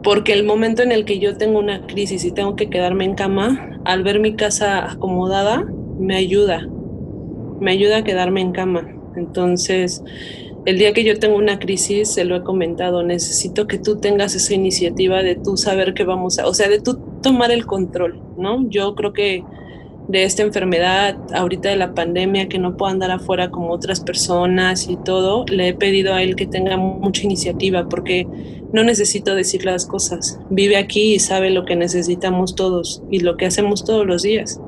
porque 0.03 0.33
el 0.33 0.45
momento 0.45 0.81
en 0.81 0.91
el 0.91 1.05
que 1.05 1.19
yo 1.19 1.37
tengo 1.37 1.59
una 1.59 1.85
crisis 1.85 2.23
y 2.23 2.31
tengo 2.31 2.55
que 2.55 2.69
quedarme 2.69 3.05
en 3.05 3.15
cama, 3.15 3.79
al 3.85 4.03
ver 4.03 4.19
mi 4.19 4.35
casa 4.35 4.91
acomodada, 4.91 5.65
me 5.99 6.15
ayuda, 6.15 6.67
me 7.59 7.71
ayuda 7.71 7.97
a 7.97 8.03
quedarme 8.03 8.41
en 8.41 8.51
cama. 8.51 8.87
Entonces, 9.15 10.03
el 10.69 10.77
día 10.77 10.93
que 10.93 11.03
yo 11.03 11.17
tengo 11.17 11.35
una 11.35 11.57
crisis, 11.57 12.11
se 12.11 12.25
lo 12.25 12.35
he 12.35 12.43
comentado, 12.43 13.01
necesito 13.01 13.65
que 13.65 13.79
tú 13.79 13.99
tengas 13.99 14.35
esa 14.35 14.53
iniciativa 14.53 15.23
de 15.23 15.33
tú 15.33 15.57
saber 15.57 15.95
que 15.95 16.03
vamos 16.03 16.37
a, 16.37 16.45
o 16.45 16.53
sea, 16.53 16.69
de 16.69 16.79
tú 16.79 16.99
tomar 17.23 17.49
el 17.49 17.65
control, 17.65 18.21
¿no? 18.37 18.69
Yo 18.69 18.93
creo 18.93 19.11
que 19.11 19.43
de 20.09 20.23
esta 20.25 20.43
enfermedad, 20.43 21.17
ahorita 21.33 21.69
de 21.69 21.75
la 21.75 21.95
pandemia, 21.95 22.49
que 22.49 22.59
no 22.59 22.77
puedo 22.77 22.91
andar 22.91 23.09
afuera 23.09 23.49
como 23.49 23.71
otras 23.71 23.99
personas 23.99 24.87
y 24.87 24.97
todo, 24.97 25.43
le 25.47 25.69
he 25.69 25.73
pedido 25.73 26.13
a 26.13 26.21
él 26.21 26.35
que 26.35 26.45
tenga 26.45 26.77
mucha 26.77 27.23
iniciativa 27.23 27.89
porque 27.89 28.27
no 28.71 28.83
necesito 28.83 29.33
decir 29.33 29.65
las 29.65 29.87
cosas. 29.87 30.39
Vive 30.51 30.77
aquí 30.77 31.15
y 31.15 31.19
sabe 31.19 31.49
lo 31.49 31.65
que 31.65 31.75
necesitamos 31.75 32.53
todos 32.53 33.01
y 33.09 33.21
lo 33.21 33.37
que 33.37 33.47
hacemos 33.47 33.83
todos 33.83 34.05
los 34.05 34.21
días. 34.21 34.61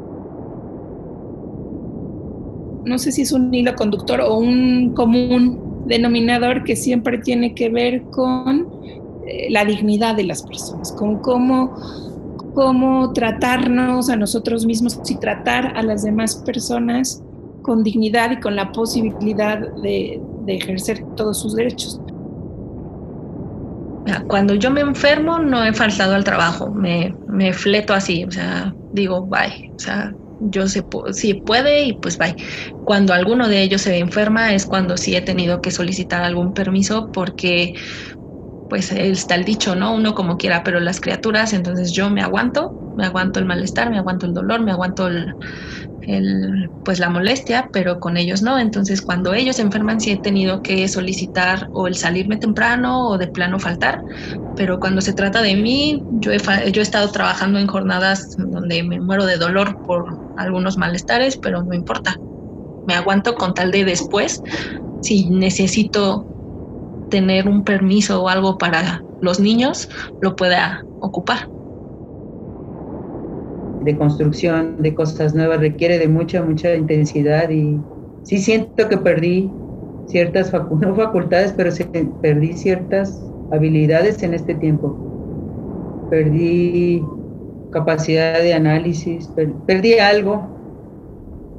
No 2.85 2.97
sé 2.97 3.11
si 3.11 3.21
es 3.21 3.31
un 3.31 3.53
hilo 3.53 3.75
conductor 3.75 4.21
o 4.21 4.35
un 4.37 4.93
común 4.95 5.70
denominador 5.85 6.63
que 6.63 6.75
siempre 6.75 7.17
tiene 7.17 7.53
que 7.53 7.69
ver 7.69 8.03
con 8.03 8.67
eh, 9.27 9.47
la 9.49 9.65
dignidad 9.65 10.15
de 10.15 10.23
las 10.23 10.43
personas, 10.43 10.91
con 10.91 11.19
cómo 11.19 11.75
cómo 12.53 13.13
tratarnos 13.13 14.09
a 14.09 14.15
nosotros 14.15 14.65
mismos 14.65 14.99
y 15.09 15.15
tratar 15.15 15.77
a 15.77 15.83
las 15.83 16.03
demás 16.03 16.35
personas 16.35 17.23
con 17.61 17.83
dignidad 17.83 18.31
y 18.31 18.39
con 18.39 18.55
la 18.55 18.71
posibilidad 18.71 19.59
de, 19.75 20.21
ejercer 20.47 21.05
todos 21.15 21.39
sus 21.39 21.55
derechos. 21.55 22.01
Cuando 24.27 24.55
yo 24.55 24.71
me 24.71 24.81
enfermo 24.81 25.39
no 25.39 25.63
he 25.63 25.71
faltado 25.71 26.15
al 26.15 26.23
trabajo, 26.23 26.71
me, 26.71 27.15
me 27.27 27.53
fleto 27.53 27.93
así, 27.93 28.25
o 28.25 28.31
sea, 28.31 28.73
digo 28.91 29.21
bye, 29.21 29.71
o 29.73 29.79
sea, 29.79 30.13
yo 30.41 30.67
sé 30.67 30.87
si 31.13 31.35
puede 31.35 31.83
y 31.83 31.93
pues 31.99 32.17
bye. 32.17 32.35
Cuando 32.83 33.13
alguno 33.13 33.47
de 33.47 33.61
ellos 33.61 33.81
se 33.83 33.97
enferma 33.99 34.53
es 34.53 34.65
cuando 34.65 34.97
sí 34.97 35.15
he 35.15 35.21
tenido 35.21 35.61
que 35.61 35.71
solicitar 35.71 36.23
algún 36.23 36.53
permiso 36.53 37.09
porque 37.13 37.73
pues 38.67 38.91
está 38.91 39.35
el 39.35 39.45
dicho, 39.45 39.75
¿no? 39.75 39.93
Uno 39.93 40.15
como 40.15 40.37
quiera, 40.37 40.63
pero 40.63 40.79
las 40.79 41.01
criaturas, 41.01 41.53
entonces 41.53 41.91
yo 41.93 42.09
me 42.09 42.21
aguanto, 42.21 42.77
me 42.93 43.05
aguanto 43.05 43.39
el 43.39 43.45
malestar, 43.45 43.89
me 43.89 43.97
aguanto 43.97 44.25
el 44.25 44.33
dolor, 44.33 44.61
me 44.61 44.71
aguanto 44.71 45.07
el, 45.07 45.35
pues 46.83 46.99
la 46.99 47.09
molestia, 47.09 47.69
pero 47.71 47.99
con 47.99 48.17
ellos 48.17 48.41
no. 48.41 48.59
Entonces 48.59 49.01
cuando 49.01 49.33
ellos 49.33 49.57
se 49.57 49.61
enferman 49.61 49.99
sí 49.99 50.11
he 50.11 50.19
tenido 50.19 50.61
que 50.61 50.87
solicitar 50.87 51.67
o 51.71 51.87
el 51.87 51.95
salirme 51.95 52.37
temprano 52.37 53.07
o 53.09 53.17
de 53.17 53.27
plano 53.27 53.59
faltar, 53.59 54.01
pero 54.55 54.79
cuando 54.79 55.01
se 55.01 55.13
trata 55.13 55.41
de 55.41 55.55
mí, 55.55 56.03
yo 56.09 56.31
he, 56.31 56.39
yo 56.71 56.81
he 56.81 56.83
estado 56.83 57.11
trabajando 57.11 57.59
en 57.59 57.67
jornadas 57.67 58.33
donde 58.37 58.83
me 58.83 58.99
muero 58.99 59.25
de 59.25 59.37
dolor 59.37 59.77
por 59.85 60.19
algunos 60.35 60.77
malestares, 60.77 61.37
pero 61.41 61.63
no 61.63 61.73
importa. 61.73 62.17
Me 62.85 62.95
aguanto 62.95 63.35
con 63.35 63.53
tal 63.53 63.71
de 63.71 63.85
después, 63.85 64.41
si 65.01 65.29
necesito 65.29 66.27
tener 67.09 67.47
un 67.47 67.63
permiso 67.63 68.23
o 68.23 68.29
algo 68.29 68.57
para 68.57 69.05
los 69.19 69.39
niños, 69.39 69.87
lo 70.19 70.35
pueda 70.35 70.85
ocupar. 70.99 71.49
De 73.81 73.97
construcción 73.97 74.81
de 74.81 74.93
cosas 74.93 75.33
nuevas 75.33 75.59
requiere 75.59 75.97
de 75.97 76.07
mucha, 76.07 76.43
mucha 76.43 76.75
intensidad 76.75 77.49
y 77.49 77.79
sí 78.23 78.37
siento 78.37 78.87
que 78.87 78.97
perdí 78.97 79.49
ciertas 80.07 80.51
no 80.79 80.95
facultades, 80.95 81.53
pero 81.53 81.71
perdí 82.21 82.53
ciertas 82.53 83.21
habilidades 83.51 84.21
en 84.23 84.33
este 84.33 84.55
tiempo. 84.55 86.07
Perdí 86.09 87.03
capacidad 87.71 88.41
de 88.41 88.53
análisis, 88.53 89.29
perdí 89.65 89.97
algo 89.99 90.47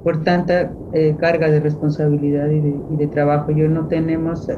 por 0.05 0.23
tanta 0.25 0.73
eh, 0.93 1.15
carga 1.19 1.49
de 1.49 1.61
responsabilidad 1.61 2.49
y 2.51 2.61
de, 2.61 2.75
y 2.93 2.97
de, 2.97 3.07
trabajo. 3.07 3.51
Yo 3.53 3.69
no 3.69 3.87
tenemos 3.87 4.49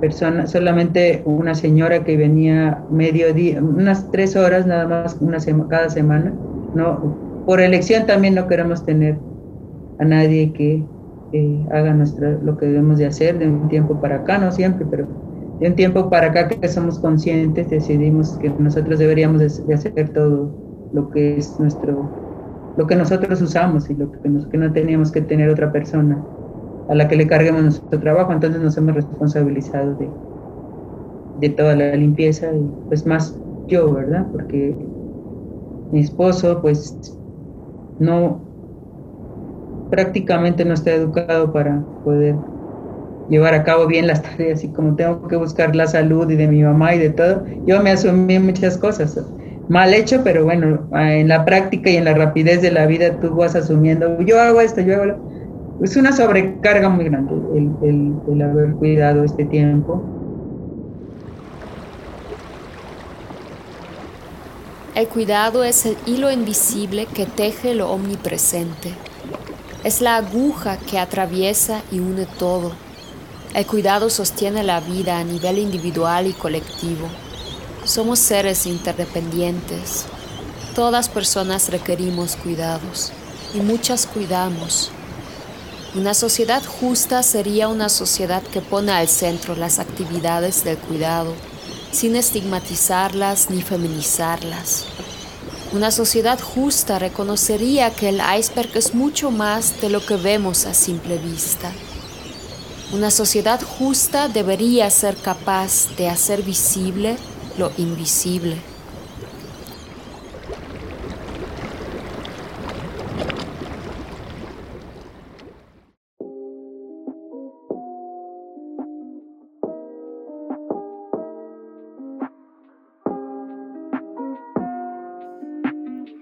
persona, 0.00 0.46
solamente 0.46 1.22
una 1.24 1.54
señora 1.54 2.04
que 2.04 2.16
venía 2.16 2.82
medio 2.90 3.32
día, 3.32 3.62
unas 3.62 4.10
tres 4.10 4.36
horas 4.36 4.66
nada 4.66 4.86
más 4.86 5.16
una 5.20 5.38
cada 5.68 5.88
semana. 5.88 6.34
No, 6.76 7.16
por 7.46 7.60
elección 7.60 8.06
también 8.06 8.34
no 8.34 8.46
queremos 8.46 8.84
tener 8.84 9.18
a 9.98 10.04
nadie 10.04 10.52
que 10.52 10.84
haga 11.70 11.94
nuestra, 11.94 12.38
lo 12.42 12.56
que 12.58 12.66
debemos 12.66 12.98
de 12.98 13.06
hacer 13.06 13.38
de 13.38 13.48
un 13.48 13.68
tiempo 13.68 13.98
para 13.98 14.16
acá, 14.16 14.36
no 14.38 14.52
siempre, 14.52 14.86
pero 14.90 15.06
de 15.58 15.68
un 15.68 15.74
tiempo 15.74 16.10
para 16.10 16.28
acá 16.28 16.48
que 16.48 16.68
somos 16.68 16.98
conscientes, 16.98 17.70
decidimos 17.70 18.36
que 18.38 18.50
nosotros 18.58 18.98
deberíamos 18.98 19.40
de, 19.40 19.74
hacer 19.74 20.10
todo 20.10 20.54
lo 20.92 21.10
que 21.10 21.38
es 21.38 21.58
nuestro, 21.58 22.10
lo 22.76 22.86
que 22.86 22.96
nosotros 22.96 23.40
usamos 23.40 23.88
y 23.88 23.94
lo 23.94 24.12
que, 24.12 24.18
que 24.50 24.58
no 24.58 24.72
teníamos 24.72 25.10
que 25.10 25.22
tener 25.22 25.48
otra 25.48 25.72
persona 25.72 26.22
a 26.88 26.94
la 26.94 27.08
que 27.08 27.16
le 27.16 27.26
carguemos 27.26 27.62
nuestro 27.62 27.98
trabajo, 27.98 28.32
entonces 28.32 28.60
nos 28.60 28.76
hemos 28.76 28.94
responsabilizado 28.94 29.94
de, 29.94 30.10
de 31.40 31.48
toda 31.50 31.74
la 31.74 31.96
limpieza 31.96 32.52
y 32.52 32.70
pues 32.88 33.06
más 33.06 33.34
yo, 33.66 33.94
¿verdad? 33.94 34.26
Porque 34.30 34.76
mi 35.90 36.00
esposo 36.00 36.60
pues 36.60 36.98
no 37.98 38.42
prácticamente 39.90 40.64
no 40.64 40.74
está 40.74 40.92
educado 40.92 41.52
para 41.52 41.84
poder 42.02 42.36
llevar 43.28 43.54
a 43.54 43.64
cabo 43.64 43.86
bien 43.86 44.06
las 44.06 44.22
tareas 44.22 44.62
y 44.64 44.72
como 44.72 44.96
tengo 44.96 45.26
que 45.28 45.36
buscar 45.36 45.74
la 45.74 45.86
salud 45.86 46.30
y 46.30 46.36
de 46.36 46.48
mi 46.48 46.62
mamá 46.62 46.94
y 46.94 46.98
de 46.98 47.10
todo, 47.10 47.44
yo 47.66 47.82
me 47.82 47.90
asumí 47.90 48.38
muchas 48.38 48.78
cosas. 48.78 49.18
Mal 49.68 49.94
hecho, 49.94 50.22
pero 50.22 50.44
bueno, 50.44 50.88
en 50.92 51.28
la 51.28 51.44
práctica 51.44 51.90
y 51.90 51.96
en 51.96 52.04
la 52.04 52.14
rapidez 52.14 52.62
de 52.62 52.70
la 52.70 52.86
vida 52.86 53.18
tú 53.18 53.34
vas 53.34 53.56
asumiendo, 53.56 54.20
yo 54.22 54.40
hago 54.40 54.60
esto, 54.60 54.80
yo 54.80 54.94
hago 54.94 55.04
lo 55.06 55.26
es 55.80 55.96
una 55.96 56.12
sobrecarga 56.12 56.88
muy 56.88 57.04
grande 57.04 57.34
el, 57.52 58.42
haber 58.42 58.76
cuidado 58.76 59.24
este 59.24 59.44
tiempo. 59.44 60.15
El 64.96 65.08
cuidado 65.08 65.62
es 65.62 65.84
el 65.84 65.94
hilo 66.06 66.30
invisible 66.30 67.04
que 67.04 67.26
teje 67.26 67.74
lo 67.74 67.90
omnipresente. 67.90 68.94
Es 69.84 70.00
la 70.00 70.16
aguja 70.16 70.78
que 70.78 70.98
atraviesa 70.98 71.82
y 71.92 71.98
une 71.98 72.24
todo. 72.24 72.72
El 73.54 73.66
cuidado 73.66 74.08
sostiene 74.08 74.62
la 74.62 74.80
vida 74.80 75.18
a 75.18 75.24
nivel 75.24 75.58
individual 75.58 76.26
y 76.26 76.32
colectivo. 76.32 77.08
Somos 77.84 78.20
seres 78.20 78.64
interdependientes. 78.64 80.06
Todas 80.74 81.10
personas 81.10 81.68
requerimos 81.68 82.34
cuidados 82.36 83.12
y 83.52 83.60
muchas 83.60 84.06
cuidamos 84.06 84.90
una 85.96 86.12
sociedad 86.12 86.62
justa 86.62 87.22
sería 87.22 87.68
una 87.68 87.88
sociedad 87.88 88.42
que 88.42 88.60
pone 88.60 88.92
al 88.92 89.08
centro 89.08 89.56
las 89.56 89.78
actividades 89.78 90.62
del 90.62 90.76
cuidado, 90.76 91.32
sin 91.92 92.16
estigmatizarlas 92.16 93.50
ni 93.50 93.62
feminizarlas. 93.62 94.84
Una 95.72 95.90
sociedad 95.90 96.40
justa 96.40 96.98
reconocería 96.98 97.90
que 97.90 98.08
el 98.08 98.20
iceberg 98.38 98.70
es 98.74 98.94
mucho 98.94 99.30
más 99.30 99.80
de 99.80 99.90
lo 99.90 100.04
que 100.04 100.16
vemos 100.16 100.64
a 100.64 100.74
simple 100.74 101.18
vista. 101.18 101.72
Una 102.92 103.10
sociedad 103.10 103.60
justa 103.60 104.28
debería 104.28 104.88
ser 104.90 105.16
capaz 105.16 105.96
de 105.96 106.08
hacer 106.08 106.42
visible 106.42 107.16
lo 107.58 107.72
invisible. 107.78 108.75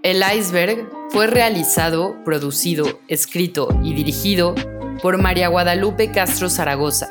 El 0.05 0.23
iceberg 0.37 0.87
fue 1.09 1.29
realizado, 1.29 2.23
producido, 2.27 3.01
escrito 3.09 3.69
y 3.83 3.95
dirigido 3.95 4.55
por 5.01 5.17
María 5.17 5.49
Guadalupe 5.49 6.13
Castro 6.13 6.51
Zaragoza, 6.51 7.09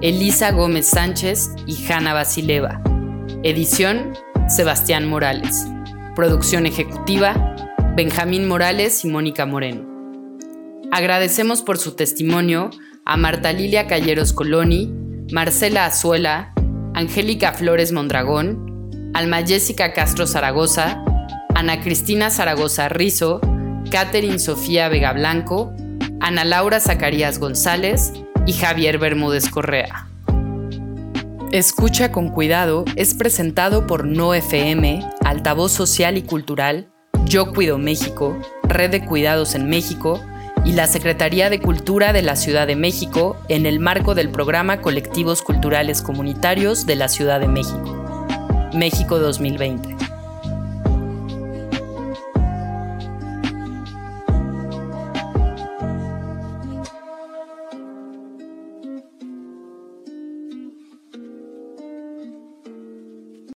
Elisa 0.00 0.50
Gómez 0.50 0.86
Sánchez 0.86 1.50
y 1.64 1.76
Hanna 1.86 2.12
Basileva. 2.12 2.82
Edición, 3.44 4.14
Sebastián 4.48 5.08
Morales. 5.08 5.64
Producción 6.16 6.66
ejecutiva, 6.66 7.54
Benjamín 7.94 8.48
Morales 8.48 9.04
y 9.04 9.08
Mónica 9.08 9.46
Moreno. 9.46 9.86
Agradecemos 10.90 11.62
por 11.62 11.78
su 11.78 11.94
testimonio 11.94 12.70
a 13.04 13.16
Marta 13.16 13.52
Lilia 13.52 13.86
Calleros 13.86 14.32
Coloni, 14.32 14.92
Marcela 15.30 15.86
Azuela, 15.86 16.52
Angélica 16.94 17.52
Flores 17.52 17.92
Mondragón, 17.92 19.12
Alma 19.14 19.46
Jessica 19.46 19.92
Castro 19.92 20.26
Zaragoza, 20.26 21.04
Ana 21.64 21.80
Cristina 21.80 22.28
Zaragoza 22.28 22.90
Rizo, 22.90 23.40
Catherine 23.90 24.38
Sofía 24.38 24.90
Vega 24.90 25.14
Blanco, 25.14 25.72
Ana 26.20 26.44
Laura 26.44 26.78
Zacarías 26.78 27.38
González 27.38 28.12
y 28.44 28.52
Javier 28.52 28.98
Bermúdez 28.98 29.48
Correa. 29.48 30.06
Escucha 31.52 32.12
con 32.12 32.28
cuidado 32.28 32.84
es 32.96 33.14
presentado 33.14 33.86
por 33.86 34.04
No 34.04 34.34
FM, 34.34 35.08
Altavoz 35.24 35.72
Social 35.72 36.18
y 36.18 36.22
Cultural, 36.22 36.90
Yo 37.24 37.50
Cuido 37.54 37.78
México, 37.78 38.38
Red 38.64 38.90
de 38.90 39.06
Cuidados 39.06 39.54
en 39.54 39.66
México 39.70 40.20
y 40.66 40.72
la 40.72 40.86
Secretaría 40.86 41.48
de 41.48 41.62
Cultura 41.62 42.12
de 42.12 42.20
la 42.20 42.36
Ciudad 42.36 42.66
de 42.66 42.76
México 42.76 43.38
en 43.48 43.64
el 43.64 43.80
marco 43.80 44.14
del 44.14 44.28
programa 44.28 44.82
Colectivos 44.82 45.40
Culturales 45.40 46.02
Comunitarios 46.02 46.84
de 46.84 46.96
la 46.96 47.08
Ciudad 47.08 47.40
de 47.40 47.48
México. 47.48 48.04
México 48.74 49.18
2020. 49.18 49.93